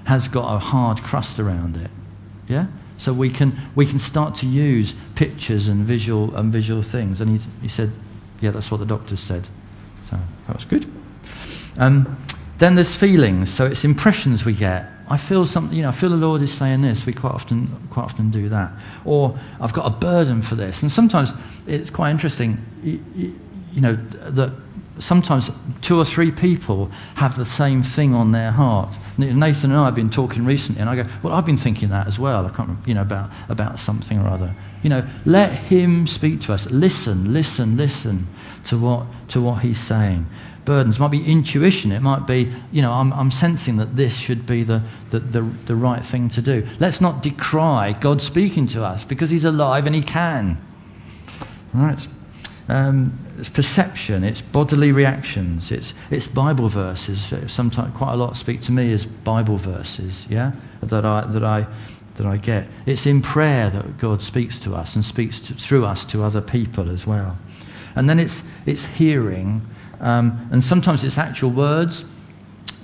[0.05, 1.91] has got a hard crust around it.
[2.47, 2.67] Yeah?
[2.97, 7.19] So we can, we can start to use pictures and visual, and visual things.
[7.21, 7.91] And he, he said,
[8.41, 9.49] yeah, that's what the doctors said.
[10.09, 10.17] So
[10.47, 10.91] that was good.
[11.77, 12.23] Um,
[12.57, 13.53] then there's feelings.
[13.53, 14.89] So it's impressions we get.
[15.09, 17.05] I feel something, you know, I feel the Lord is saying this.
[17.05, 18.71] We quite often, quite often do that.
[19.05, 20.81] Or I've got a burden for this.
[20.81, 21.31] And sometimes
[21.65, 24.51] it's quite interesting, you, know, that
[24.99, 25.49] sometimes
[25.81, 28.89] two or three people have the same thing on their heart.
[29.17, 32.05] Nathan and I have been talking recently, and I go, "Well, I've been thinking that
[32.05, 32.45] as well.
[32.45, 34.55] I can't, remember, you know, about about something or other.
[34.83, 36.69] You know, let Him speak to us.
[36.69, 38.27] Listen, listen, listen
[38.65, 40.27] to what to what He's saying.
[40.67, 41.93] Burdens it might be intuition.
[41.93, 45.41] It might be, you know, I'm, I'm sensing that this should be the, the, the,
[45.65, 46.67] the right thing to do.
[46.77, 50.57] Let's not decry God speaking to us because He's alive and He can.
[51.73, 52.05] Right.
[52.67, 57.33] Um, it's perception, it's bodily reactions, it's, it's Bible verses.
[57.49, 60.51] Sometimes, quite a lot speak to me as Bible verses, yeah,
[60.81, 61.65] that I, that I,
[62.17, 62.67] that I get.
[62.85, 66.41] It's in prayer that God speaks to us and speaks to, through us to other
[66.41, 67.37] people as well.
[67.95, 69.61] And then it's, it's hearing,
[69.99, 72.05] um, and sometimes it's actual words.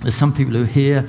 [0.00, 1.08] There's some people who hear,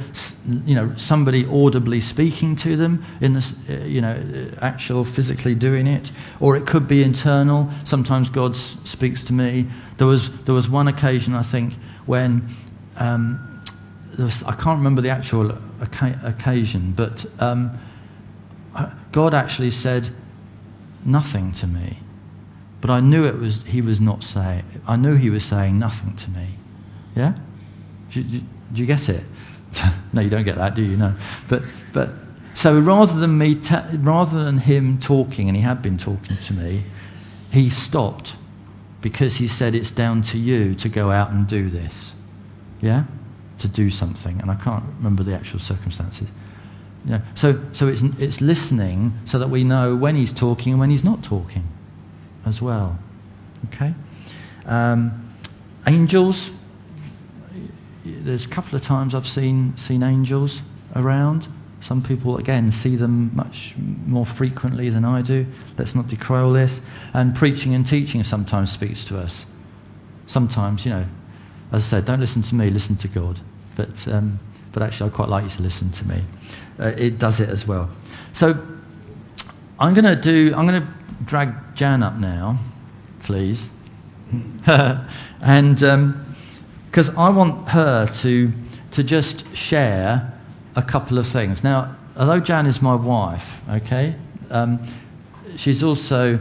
[0.65, 5.53] you know, somebody audibly speaking to them in the, uh, you know, uh, actual physically
[5.53, 7.69] doing it, or it could be internal.
[7.83, 9.67] Sometimes God speaks to me.
[9.97, 11.73] There was there was one occasion I think
[12.05, 12.47] when
[12.95, 13.61] um,
[14.17, 15.57] was, I can't remember the actual
[16.23, 17.77] occasion, but um,
[19.11, 20.09] God actually said
[21.03, 21.99] nothing to me,
[22.81, 24.63] but I knew it was He was not saying.
[24.87, 26.47] I knew He was saying nothing to me.
[27.15, 27.33] Yeah.
[28.11, 28.21] Do
[28.73, 29.23] you get it?
[30.13, 30.97] no, you don't get that, do you?
[30.97, 31.15] No.
[31.49, 32.09] But, but
[32.53, 36.53] so rather than me, ta- rather than him talking, and he had been talking to
[36.53, 36.83] me,
[37.51, 38.35] he stopped
[39.01, 42.13] because he said it's down to you to go out and do this.
[42.81, 43.05] Yeah?
[43.59, 44.39] To do something.
[44.41, 46.27] And I can't remember the actual circumstances.
[47.05, 47.21] Yeah.
[47.35, 51.03] So, so it's, it's listening so that we know when he's talking and when he's
[51.03, 51.67] not talking
[52.45, 52.97] as well.
[53.67, 53.93] Okay?
[54.65, 55.33] Um,
[55.87, 56.49] angels,
[58.03, 60.61] there's a couple of times I've seen, seen angels
[60.95, 61.47] around.
[61.81, 65.45] Some people, again, see them much more frequently than I do.
[65.77, 66.81] Let's not decry all this.
[67.13, 69.45] And preaching and teaching sometimes speaks to us.
[70.25, 71.05] Sometimes, you know,
[71.71, 73.39] as I said, don't listen to me, listen to God.
[73.75, 74.39] But, um,
[74.71, 76.23] but actually, I'd quite like you to listen to me.
[76.79, 77.89] Uh, it does it as well.
[78.33, 78.51] So
[79.79, 80.87] I'm going to do, I'm going to
[81.23, 82.59] drag Jan up now,
[83.19, 83.71] please.
[84.67, 86.35] and um,
[86.95, 88.53] because I want her to,
[88.91, 90.33] to just share
[90.77, 91.61] a couple of things.
[91.61, 94.15] Now, although Jan is my wife, okay,
[94.49, 94.79] um,
[95.57, 96.39] she's also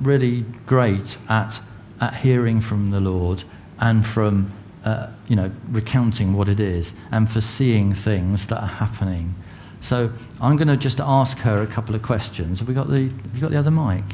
[0.00, 1.58] really great at,
[2.02, 3.44] at hearing from the Lord
[3.80, 4.52] and from,
[4.84, 9.34] uh, you know, recounting what it is and for seeing things that are happening.
[9.80, 10.10] So
[10.40, 12.58] I'm going to just ask her a couple of questions.
[12.58, 14.04] Have we got the, have you got the other mic?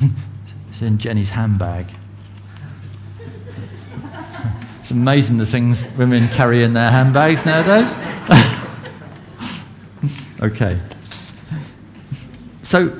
[0.70, 1.86] it's in Jenny's handbag.
[4.80, 7.94] It's amazing the things women carry in their handbags nowadays.
[10.40, 10.80] okay.
[12.62, 12.98] So,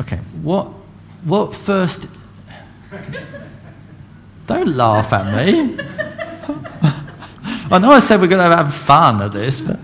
[0.00, 0.66] okay, what,
[1.24, 2.06] what first.
[4.46, 5.76] Don't laugh at me.
[7.70, 9.78] I know I said we're going to have fun at this, but,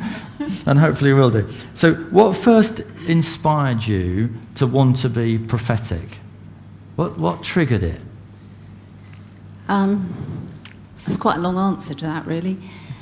[0.67, 1.49] and hopefully we'll do.
[1.75, 6.19] So, what first inspired you to want to be prophetic?
[6.97, 8.01] What, what triggered it?
[9.69, 10.13] Um,
[11.05, 12.59] that's quite a long answer to that, really.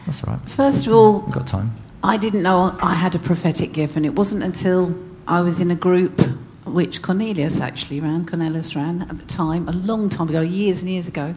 [0.06, 0.50] That's all right.
[0.50, 1.72] First of all, We've got time.
[2.02, 5.70] I didn't know I had a prophetic gift, and it wasn't until I was in
[5.70, 6.20] a group
[6.64, 10.90] which Cornelius actually ran, Cornelius ran at the time, a long time ago, years and
[10.90, 11.34] years ago.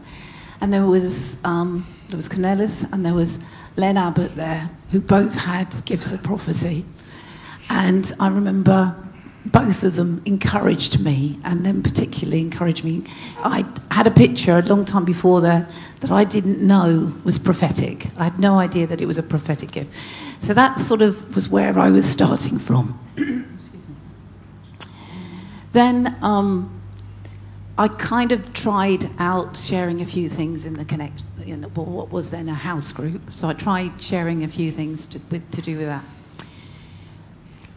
[0.61, 3.39] And there was, um, there was Cornelius and there was
[3.77, 6.85] Len Abbott there, who both had gifts of prophecy.
[7.69, 8.95] And I remember
[9.45, 13.03] both of them encouraged me, and then particularly encouraged me.
[13.37, 15.67] I had a picture a long time before there
[15.99, 18.07] that I didn't know was prophetic.
[18.17, 19.93] I had no idea that it was a prophetic gift.
[20.39, 22.99] So that sort of was where I was starting from.
[25.73, 26.81] then um,
[27.77, 32.31] I kind of tried out sharing a few things in the connect, in what was
[32.31, 33.31] then a house group.
[33.31, 36.03] So I tried sharing a few things to, with, to do with that.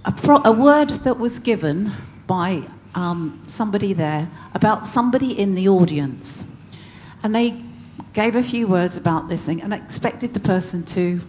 [0.04, 1.92] a, pro- a word that was given
[2.26, 2.62] by
[2.94, 6.44] um, somebody there about somebody in the audience.
[7.22, 7.62] And they
[8.12, 11.20] gave a few words about this thing and expected the person to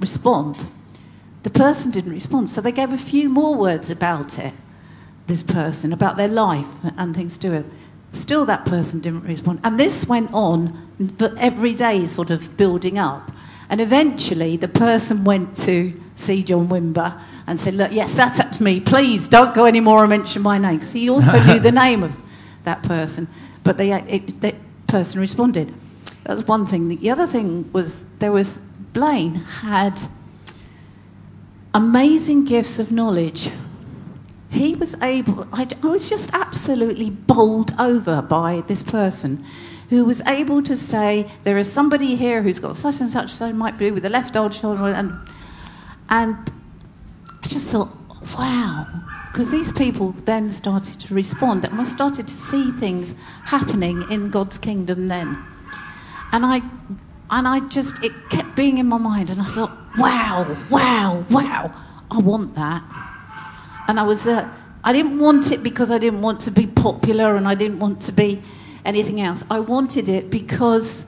[0.00, 0.56] respond.
[1.44, 2.48] the person didn't respond.
[2.48, 4.54] So they gave a few more words about it,
[5.26, 7.66] this person, about their life and things to it.
[8.12, 9.60] Still, that person didn't respond.
[9.62, 13.30] And this went on, but every day sort of building up.
[13.68, 18.52] And eventually, the person went to see John Wimber and said, Look, yes, that's up
[18.52, 18.80] to me.
[18.80, 20.76] Please don't go anymore and mention my name.
[20.76, 22.18] Because he also knew the name of
[22.64, 23.28] that person.
[23.64, 24.54] But the, it, the
[24.86, 25.74] person responded.
[26.24, 26.88] That was one thing.
[26.88, 28.58] The other thing was there was
[28.94, 30.00] Blaine had
[31.74, 33.50] amazing gifts of knowledge.
[34.50, 39.44] He was able, I, I was just absolutely bowled over by this person
[39.90, 43.52] who was able to say, There is somebody here who's got such and such, so
[43.52, 44.86] might be with the left old shoulder.
[44.86, 45.12] And,
[46.08, 46.52] and
[47.42, 47.90] I just thought,
[48.38, 48.86] wow.
[49.32, 54.30] Because these people then started to respond, and I started to see things happening in
[54.30, 55.36] God's kingdom then.
[56.30, 56.62] And I,
[57.30, 61.72] and I just, it kept being in my mind, and I thought, wow, wow, wow,
[62.10, 62.82] I want that.
[63.88, 64.48] And I was, uh,
[64.82, 68.02] I didn't want it because I didn't want to be popular and I didn't want
[68.02, 68.42] to be
[68.84, 69.42] anything else.
[69.50, 71.06] I wanted it because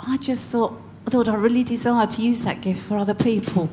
[0.00, 0.80] I just thought,
[1.12, 3.68] Lord, I really desire to use that gift for other people.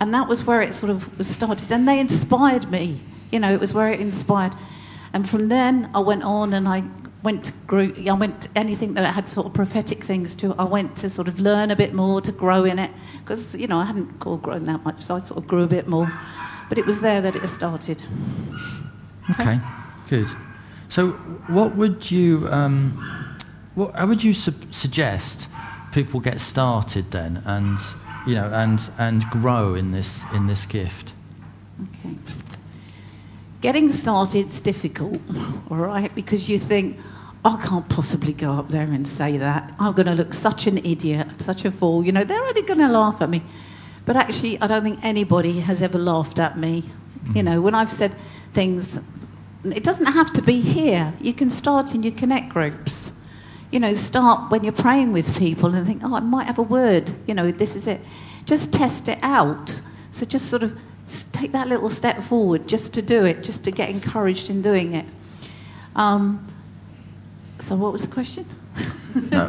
[0.00, 1.70] And that was where it sort of was started.
[1.70, 3.00] And they inspired me.
[3.30, 4.54] You know, it was where it inspired.
[5.12, 6.82] And from then, I went on and I
[7.24, 10.54] went to group, I went to anything that had sort of prophetic things to.
[10.58, 12.90] I went to sort of learn a bit more, to grow in it.
[13.20, 15.88] Because, you know, I hadn't grown that much, so I sort of grew a bit
[15.88, 16.12] more.
[16.68, 18.02] But it was there that it started.
[19.30, 19.58] Okay,
[20.10, 20.28] good.
[20.90, 21.12] So,
[21.48, 22.90] what would you, um,
[23.74, 25.48] what, how would you su- suggest
[25.92, 27.78] people get started then, and
[28.26, 31.12] you know, and and grow in this in this gift?
[31.82, 32.14] Okay.
[33.64, 35.22] Getting started is difficult,
[35.70, 36.98] all right, because you think,
[37.44, 39.74] I can't possibly go up there and say that.
[39.78, 42.04] I'm going to look such an idiot, such a fool.
[42.04, 43.42] You know, they're only going to laugh at me.
[44.06, 46.82] But actually, I don't think anybody has ever laughed at me.
[46.82, 47.36] Mm-hmm.
[47.36, 48.14] You know, when I've said
[48.52, 48.98] things,
[49.64, 51.12] it doesn't have to be here.
[51.20, 53.12] You can start in your connect groups.
[53.70, 56.62] You know, start when you're praying with people and think, oh, I might have a
[56.62, 57.14] word.
[57.26, 58.00] You know, this is it.
[58.46, 59.82] Just test it out.
[60.12, 60.78] So just sort of
[61.32, 64.94] take that little step forward just to do it, just to get encouraged in doing
[64.94, 65.06] it.
[65.96, 66.53] Um,
[67.58, 68.46] so, what was the question?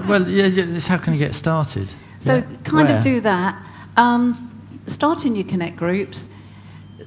[0.07, 1.89] well, yeah, just how can you get started?
[2.19, 2.41] So, yeah.
[2.63, 2.97] kind Where?
[2.97, 3.61] of do that.
[3.97, 4.51] Um,
[4.87, 6.29] start in your connect groups.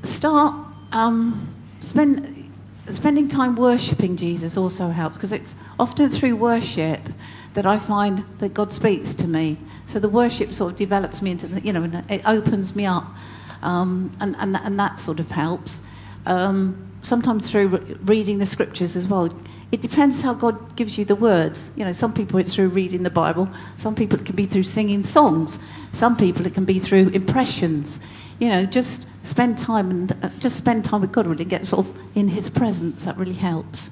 [0.02, 0.54] Start
[0.92, 2.50] um, spend
[2.88, 7.00] spending time worshipping Jesus also helps because it's often through worship
[7.54, 9.58] that I find that God speaks to me.
[9.86, 13.06] So the worship sort of develops me into the, you know, it opens me up
[13.62, 15.82] um, and, and, and that sort of helps.
[16.26, 19.32] Um, sometimes through re- reading the scriptures as well.
[19.70, 21.70] It depends how God gives you the words.
[21.76, 23.50] You know, some people it's through reading the Bible.
[23.76, 25.58] Some people it can be through singing songs.
[25.92, 28.00] Some people it can be through impressions.
[28.38, 31.26] You know, just spend time and uh, just spend time with God.
[31.26, 33.04] Really get sort of in His presence.
[33.04, 33.90] That really helps.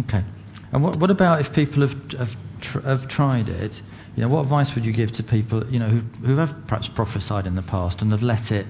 [0.00, 0.24] Okay.
[0.72, 3.82] And what, what about if people have have, tr- have tried it?
[4.16, 6.88] You know, what advice would you give to people, you know, who, who have perhaps
[6.88, 8.66] prophesied in the past and have let it,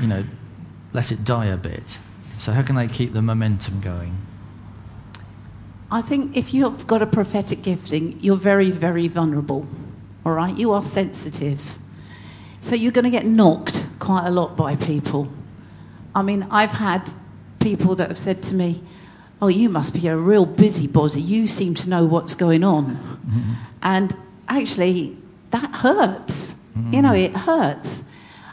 [0.00, 0.24] you know,
[0.94, 1.98] let it die a bit?
[2.38, 4.16] So how can they keep the momentum going?
[5.90, 9.66] I think if you've got a prophetic gifting, you're very, very vulnerable.
[10.24, 10.54] All right?
[10.56, 11.78] You are sensitive.
[12.60, 15.32] So you're going to get knocked quite a lot by people.
[16.14, 17.10] I mean, I've had
[17.60, 18.82] people that have said to me,
[19.40, 21.20] Oh, you must be a real busybody.
[21.20, 22.96] You seem to know what's going on.
[22.96, 23.52] Mm-hmm.
[23.82, 24.16] And
[24.48, 25.16] actually,
[25.52, 26.56] that hurts.
[26.76, 26.94] Mm-hmm.
[26.94, 28.02] You know, it hurts.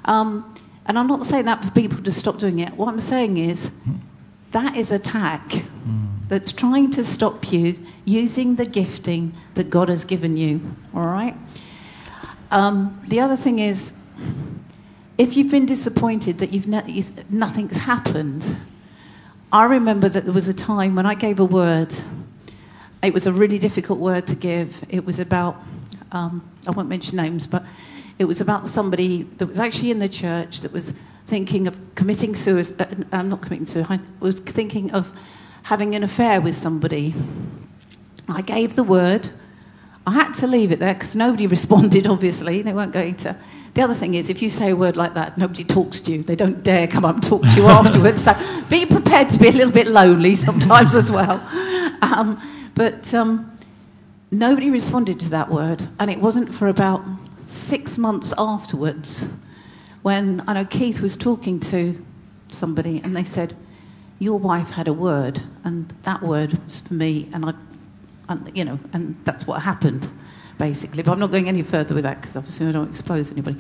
[0.06, 0.56] Um,
[0.86, 2.74] and I'm not saying that for people to stop doing it.
[2.74, 3.72] What I'm saying is
[4.52, 6.05] that is attack mm.
[6.28, 10.62] That's trying to stop you using the gifting that God has given you.
[10.94, 11.36] All right?
[12.52, 13.94] Um, the other thing is,
[15.18, 16.68] if you've been disappointed that you've
[17.32, 18.58] nothing's happened,
[19.52, 21.94] I remember that there was a time when I gave a word.
[23.02, 24.84] It was a really difficult word to give.
[24.90, 25.62] It was about,
[26.12, 27.64] um, I won't mention names, but
[28.18, 30.94] it was about somebody that was actually in the church that was
[31.26, 33.06] thinking of committing suicide.
[33.12, 34.00] I'm uh, not committing suicide.
[34.20, 35.18] Was thinking of
[35.66, 37.12] having an affair with somebody.
[38.30, 39.30] I gave the word.
[40.06, 42.06] I had to leave it there because nobody responded.
[42.06, 43.36] Obviously, they weren't going to.
[43.74, 46.24] The other thing is, if you say a word like that, nobody talks to you.
[46.24, 48.24] They don't dare come up and talk to you afterwards.
[48.24, 48.34] So
[48.70, 51.42] be prepared to be a little bit lonely sometimes as well.
[52.04, 52.40] Um,
[52.76, 53.52] but um,
[54.30, 57.04] nobody responded to that word, and it wasn't for about
[57.40, 59.28] six months afterwards
[60.04, 62.00] when I know Keith was talking to
[62.52, 63.56] somebody and they said,
[64.20, 67.54] Your wife had a word, and that word was for me, and I,
[68.30, 70.10] and, you know, and that's what happened.
[70.58, 71.04] basically.
[71.04, 73.58] But I'm not going any further with that because obviously I don't expose anybody.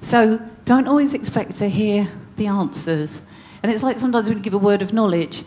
[0.00, 3.20] So don't always expect to hear the answers.
[3.62, 5.44] And it's like sometimes when you give a word of knowledge,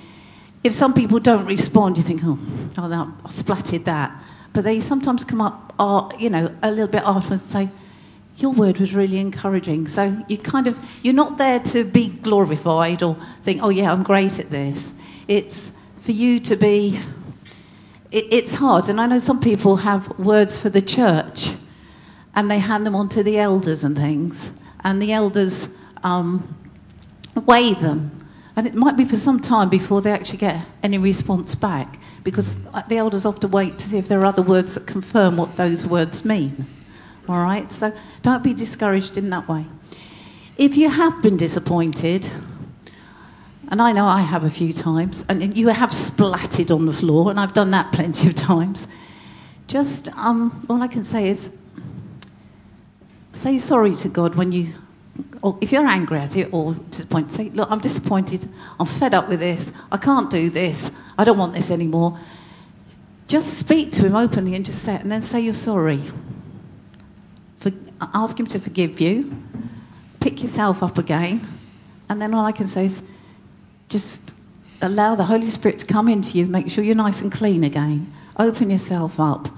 [0.64, 2.38] if some people don't respond, you think, oh,
[2.78, 4.24] oh that, I splatted that.
[4.53, 7.76] But they sometimes come up, uh, you know, a little bit afterwards and say,
[8.42, 9.88] your word was really encouraging.
[9.88, 14.04] So you kind of, you're not there to be glorified or think, oh yeah, I'm
[14.04, 14.94] great at this.
[15.28, 17.00] It's for you to be,
[18.12, 18.89] it, it's hard.
[18.89, 21.54] And I know some people have words for the church
[22.36, 24.52] and they hand them on to the elders and things.
[24.84, 25.68] And the elders
[26.04, 26.56] um,
[27.46, 28.18] weigh them.
[28.56, 32.56] And it might be for some time before they actually get any response back because
[32.89, 35.86] the elders often wait to see if there are other words that confirm what those
[35.88, 36.68] words mean.
[37.32, 37.71] All right?
[37.71, 39.65] So don't be discouraged in that way.
[40.57, 42.29] If you have been disappointed,
[43.69, 47.29] and I know I have a few times, and you have splatted on the floor,
[47.29, 48.86] and I've done that plenty of times,
[49.67, 51.51] just um, all I can say is
[53.32, 54.73] say sorry to God when you,
[55.41, 58.47] or if you're angry at it or disappointed, say, Look, I'm disappointed,
[58.79, 62.19] I'm fed up with this, I can't do this, I don't want this anymore.
[63.27, 66.01] Just speak to Him openly and just say and then say you're sorry.
[68.14, 69.36] Ask Him to forgive you,
[70.20, 71.45] pick yourself up again,
[72.10, 73.04] and then all I can say is
[73.89, 74.36] just
[74.82, 78.12] allow the Holy Spirit to come into you, make sure you're nice and clean again,
[78.38, 79.49] open yourself up,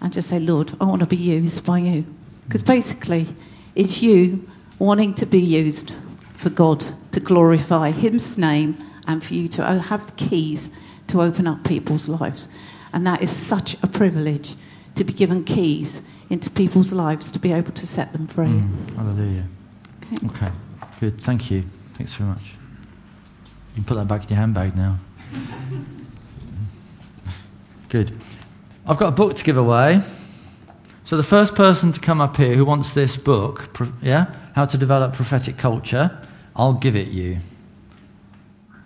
[0.00, 2.04] and just say, Lord, I want to be used by you.
[2.44, 3.26] Because basically,
[3.74, 4.48] it's you
[4.78, 5.92] wanting to be used
[6.34, 8.76] for God to glorify His name
[9.06, 10.70] and for you to have the keys
[11.06, 12.48] to open up people's lives.
[12.92, 14.56] And that is such a privilege
[14.96, 18.46] to be given keys into people's lives to be able to set them free.
[18.46, 19.44] Mm, hallelujah.
[20.06, 20.26] Okay.
[20.26, 20.52] okay.
[20.98, 21.20] Good.
[21.20, 21.62] Thank you.
[21.98, 22.42] Thanks very much.
[22.42, 24.98] You can put that back in your handbag now.
[27.90, 28.18] Good.
[28.86, 30.00] I've got a book to give away.
[31.04, 33.68] So the first person to come up here who wants this book,
[34.00, 36.26] yeah, How to Develop Prophetic Culture,
[36.56, 37.38] I'll give it you.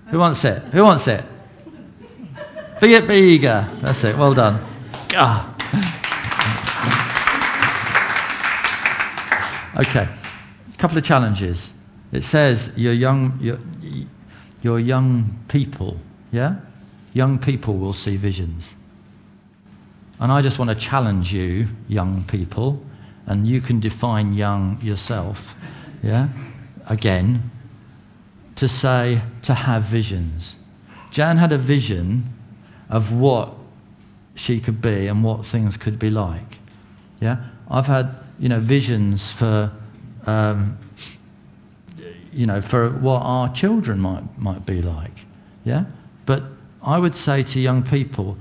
[0.09, 0.63] Who wants it?
[0.73, 1.25] Who wants it?
[2.81, 3.69] Be, it be eager.
[3.81, 4.17] That's it.
[4.17, 4.65] Well done.
[5.15, 5.56] Ah.
[9.77, 10.09] Okay.
[10.73, 11.75] A couple of challenges.
[12.13, 13.59] It says your young, your,
[14.63, 15.99] your young people,
[16.33, 16.57] yeah?
[17.13, 18.75] Young people will see visions.
[20.19, 22.83] And I just want to challenge you, young people,
[23.27, 25.55] and you can define young yourself,
[26.03, 26.29] yeah?
[26.89, 27.51] Again,
[28.57, 30.57] to say, to have visions.
[31.11, 32.33] Jan had a vision
[32.89, 33.53] of what
[34.35, 36.59] she could be and what things could be like.
[37.21, 37.45] Yeah?
[37.71, 39.73] I've had, you know, visions for,
[40.27, 40.79] um,
[42.33, 45.25] you know, for what our children might, might be like.
[45.65, 45.85] Yeah?
[46.27, 46.43] But
[46.83, 48.37] I would say to young people,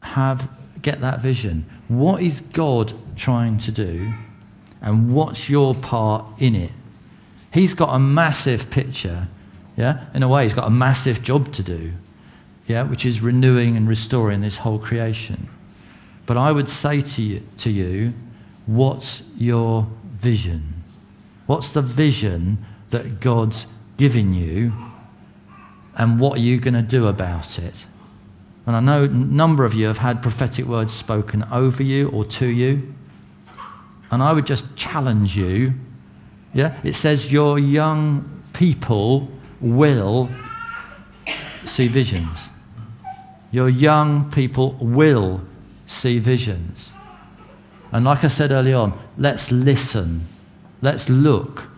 [0.00, 0.48] have
[0.82, 1.64] get that vision.
[1.88, 4.12] What is God trying to do?
[4.82, 6.72] And what's your part in it?
[7.52, 9.28] He's got a massive picture.
[9.76, 10.04] Yeah?
[10.12, 11.92] In a way, he's got a massive job to do.
[12.66, 12.82] Yeah?
[12.82, 15.48] Which is renewing and restoring this whole creation.
[16.26, 18.12] But I would say to you, to you
[18.66, 19.86] what's your
[20.20, 20.82] vision?
[21.46, 24.72] What's the vision that God's given you?
[25.96, 27.86] And what are you going to do about it?
[28.66, 32.24] And I know a number of you have had prophetic words spoken over you or
[32.24, 32.94] to you.
[34.10, 35.74] And I would just challenge you.
[36.54, 36.78] Yeah?
[36.82, 39.28] It says your young people
[39.60, 40.30] will
[41.66, 42.50] see visions.
[43.50, 45.42] Your young people will
[45.86, 46.94] see visions.
[47.94, 50.26] And like I said early on, let's listen.
[50.82, 51.68] Let's look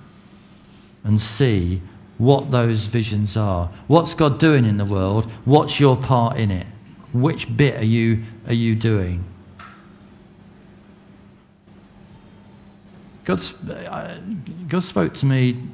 [1.04, 1.82] and see
[2.16, 3.68] what those visions are.
[3.86, 5.30] What's God doing in the world?
[5.44, 6.66] What's your part in it?
[7.12, 9.26] Which bit are you, are you doing?
[13.26, 14.18] God's, uh,
[14.68, 15.64] God spoke to me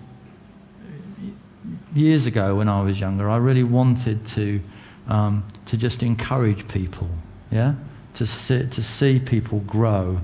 [1.94, 3.30] years ago when I was younger.
[3.30, 4.60] I really wanted to,
[5.06, 7.08] um, to just encourage people,
[7.52, 7.74] yeah?
[8.14, 10.20] To see, to see people grow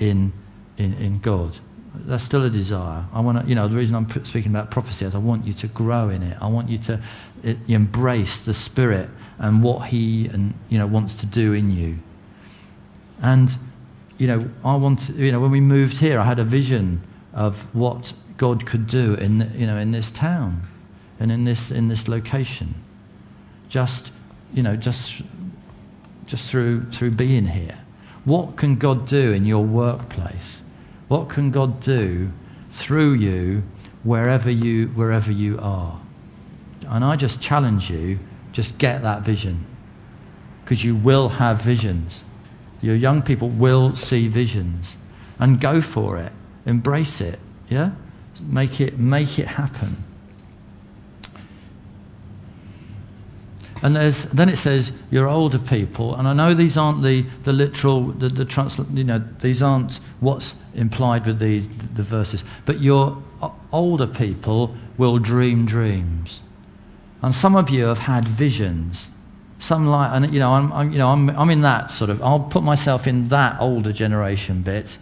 [0.00, 0.32] in,
[0.76, 1.58] in, in God.
[1.94, 3.04] That's still a desire.
[3.12, 5.52] I want to, you know, the reason I'm speaking about prophecy is I want you
[5.54, 6.36] to grow in it.
[6.40, 7.00] I want you to
[7.42, 11.98] it, embrace the Spirit and what he and you know wants to do in you.
[13.22, 13.56] And
[14.18, 17.74] you know, I want you know when we moved here, I had a vision of
[17.74, 20.62] what God could do in you know in this town
[21.18, 22.74] and in this in this location.
[23.68, 24.12] Just
[24.52, 25.22] you know, just
[26.26, 27.78] just through through being here.
[28.24, 30.62] What can God do in your workplace?
[31.08, 32.30] What can God do
[32.70, 33.62] through you
[34.02, 36.00] wherever you wherever you are?
[36.86, 38.18] And I just challenge you
[38.52, 39.66] just get that vision.
[40.64, 42.22] Because you will have visions.
[42.80, 44.96] Your young people will see visions.
[45.38, 46.32] And go for it.
[46.66, 47.38] Embrace it.
[47.68, 47.92] Yeah?
[48.42, 50.04] Make it, make it happen.
[53.82, 56.14] And then it says, you're older people.
[56.14, 60.00] And I know these aren't the, the literal, the, the trans, you know, these aren't
[60.20, 62.44] what's implied with these, the verses.
[62.66, 66.42] But your uh, older people will dream dreams.
[67.22, 69.08] And some of you have had visions.
[69.58, 72.22] Some like, and you know, I'm, I'm, you know, I'm, I'm in that sort of,
[72.22, 74.98] I'll put myself in that older generation bit.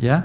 [0.00, 0.24] Yeah?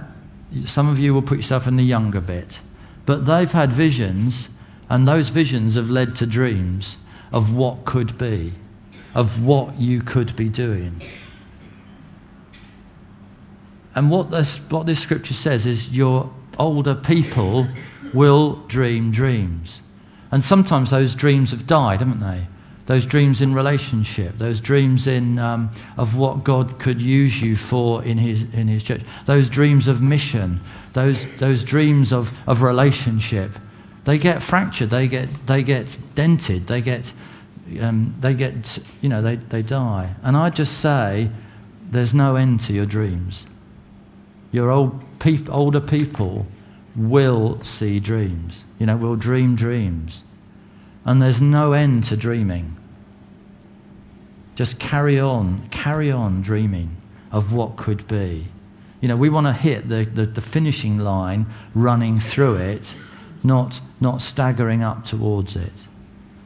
[0.66, 2.62] Some of you will put yourself in the younger bit.
[3.06, 4.50] But they've had visions,
[4.90, 6.98] and those visions have led to dreams
[7.32, 8.54] of what could be,
[9.14, 11.02] of what you could be doing.
[13.96, 17.68] And what this, what this scripture says is your older people
[18.14, 19.82] will dream dreams.
[20.32, 22.48] And sometimes those dreams have died, haven't they?
[22.86, 28.04] Those dreams in relationship, those dreams in, um, of what God could use you for
[28.04, 30.62] in his, in his church, those dreams of mission,
[30.94, 33.52] those, those dreams of, of relationship,
[34.08, 37.12] they get fractured, they get, they get dented, they get,
[37.82, 40.16] um, they get, you know, they, they die.
[40.24, 41.30] And I just say,
[41.91, 43.45] there's no end to your dreams.
[44.53, 46.47] Your old peop- older people
[46.95, 48.64] will see dreams.
[48.80, 50.24] You know, will dream dreams.
[51.03, 52.78] And there's no end to dreaming.
[54.55, 56.95] Just carry on, carry on dreaming
[57.30, 58.47] of what could be.
[59.01, 61.45] You know, we want to hit the, the, the, finishing line
[61.76, 62.95] running through it,
[63.48, 65.74] not, not staggering up towards it.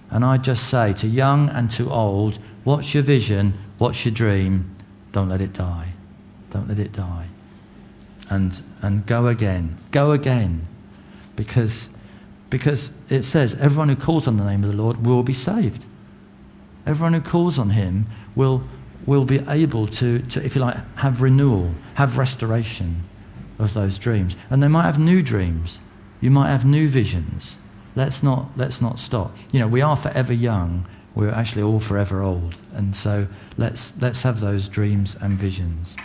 [0.10, 3.54] And I just say to young and to old, what's your vision?
[3.78, 4.76] What's your dream?
[5.12, 5.94] Don't let it die.
[6.52, 7.28] Don't let it die.
[8.30, 9.78] And, and go again.
[9.92, 10.68] Go again.
[11.36, 11.90] Because
[12.52, 15.86] because it says, everyone who calls on the name of the Lord will be saved.
[16.86, 18.64] Everyone who calls on him will,
[19.06, 23.04] will be able to, to, if you like, have renewal, have restoration
[23.58, 24.36] of those dreams.
[24.50, 25.80] And they might have new dreams.
[26.22, 27.58] You might have new visions.
[27.96, 29.36] Let's not, let's not stop.
[29.52, 30.88] You know, we are forever young.
[31.14, 32.56] We're actually all forever old.
[32.74, 35.98] And so let's, let's have those dreams and visions.